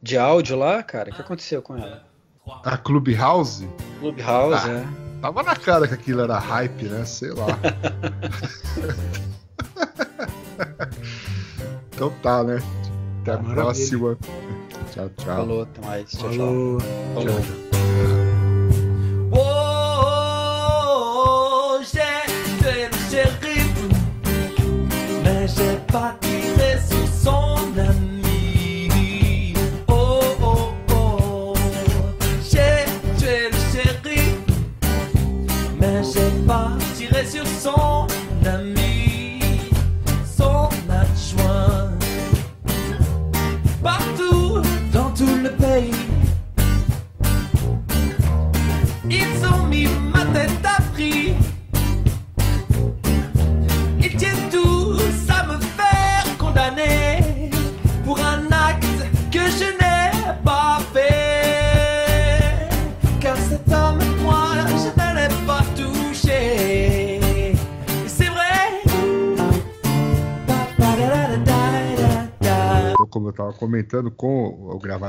[0.03, 1.11] de áudio lá, cara.
[1.11, 2.09] O que aconteceu com ela?
[2.65, 3.69] A Clubhouse
[4.01, 4.71] Clubhouse, Ah.
[4.71, 4.85] é.
[5.21, 7.05] tava na cara que aquilo era hype, né?
[7.05, 7.47] Sei lá.
[11.95, 12.63] então tá, né?
[13.23, 13.55] Até a Maravilha.
[13.63, 14.17] próxima.
[14.93, 15.37] Tchau, tchau.
[15.37, 16.11] Falou, até mais.
[16.11, 16.37] Tchau, tchau.
[16.39, 16.81] Falou.
[17.15, 17.41] Falou.
[20.13, 22.23] Oh, j'ai
[22.61, 23.75] tué le shérif,
[25.25, 26.13] mais j'ai pas
[36.51, 36.69] pas
[37.25, 38.10] sur son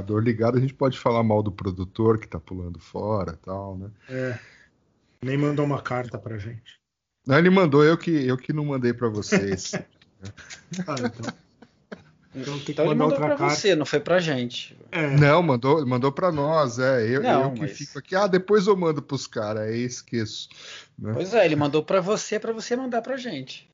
[0.01, 3.45] o gravador ligado, a gente pode falar mal do produtor que tá pulando fora e
[3.45, 3.89] tal, né?
[4.09, 4.39] É.
[5.23, 6.79] Nem mandou uma carta pra gente.
[7.27, 9.71] Não, ele mandou, eu que, eu que não mandei pra vocês.
[10.87, 11.33] Ah, então.
[12.35, 13.49] Então Então ele mandou carta.
[13.49, 14.77] você, não foi pra gente.
[14.91, 17.03] É, Não, mandou, mandou para nós, é.
[17.09, 18.15] Eu, Não, eu que mas- fico aqui.
[18.15, 20.47] Ah, depois eu mando pros caras, aí esqueço.
[20.97, 21.11] né?
[21.13, 23.67] Pois é, ele mandou pra você, pra você mandar pra gente.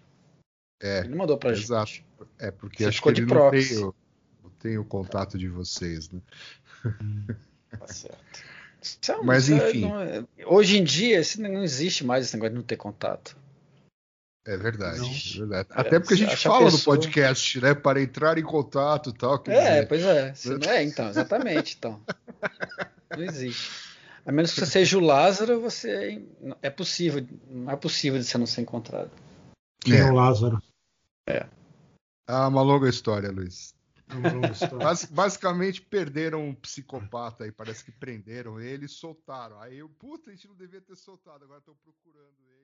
[0.82, 1.88] É, Ele não mandou pra exato.
[1.92, 2.06] gente.
[2.40, 3.94] É, porque Você acho ficou que de ele tem, não
[4.60, 6.22] tem o contato de vocês, né?
[7.70, 8.18] Tá certo.
[9.10, 9.82] É um- Mas, isso é- enfim.
[9.82, 13.36] não é- hoje em dia, não existe mais esse negócio de não ter contato.
[14.46, 15.68] É verdade, é verdade.
[15.72, 17.74] É, Até porque a gente fala no pessoa- podcast, né?
[17.74, 19.44] Para entrar em contato e tal.
[19.48, 20.34] É, dizer, pois é.
[20.36, 21.76] Se não é, então, exatamente.
[21.78, 22.02] Então.
[23.12, 23.70] Não existe.
[24.26, 26.22] A menos que você seja o Lázaro, você
[26.62, 29.12] é possível, não é possível de você não ser encontrado.
[29.82, 30.06] quem é É.
[30.06, 30.62] o Lázaro?
[32.26, 33.74] Ah, uma longa história, Luiz.
[34.78, 39.60] Bas- basicamente perderam um psicopata aí, parece que prenderam ele e soltaram.
[39.62, 42.57] Aí eu, puta, a gente não devia ter soltado, agora estão procurando ele.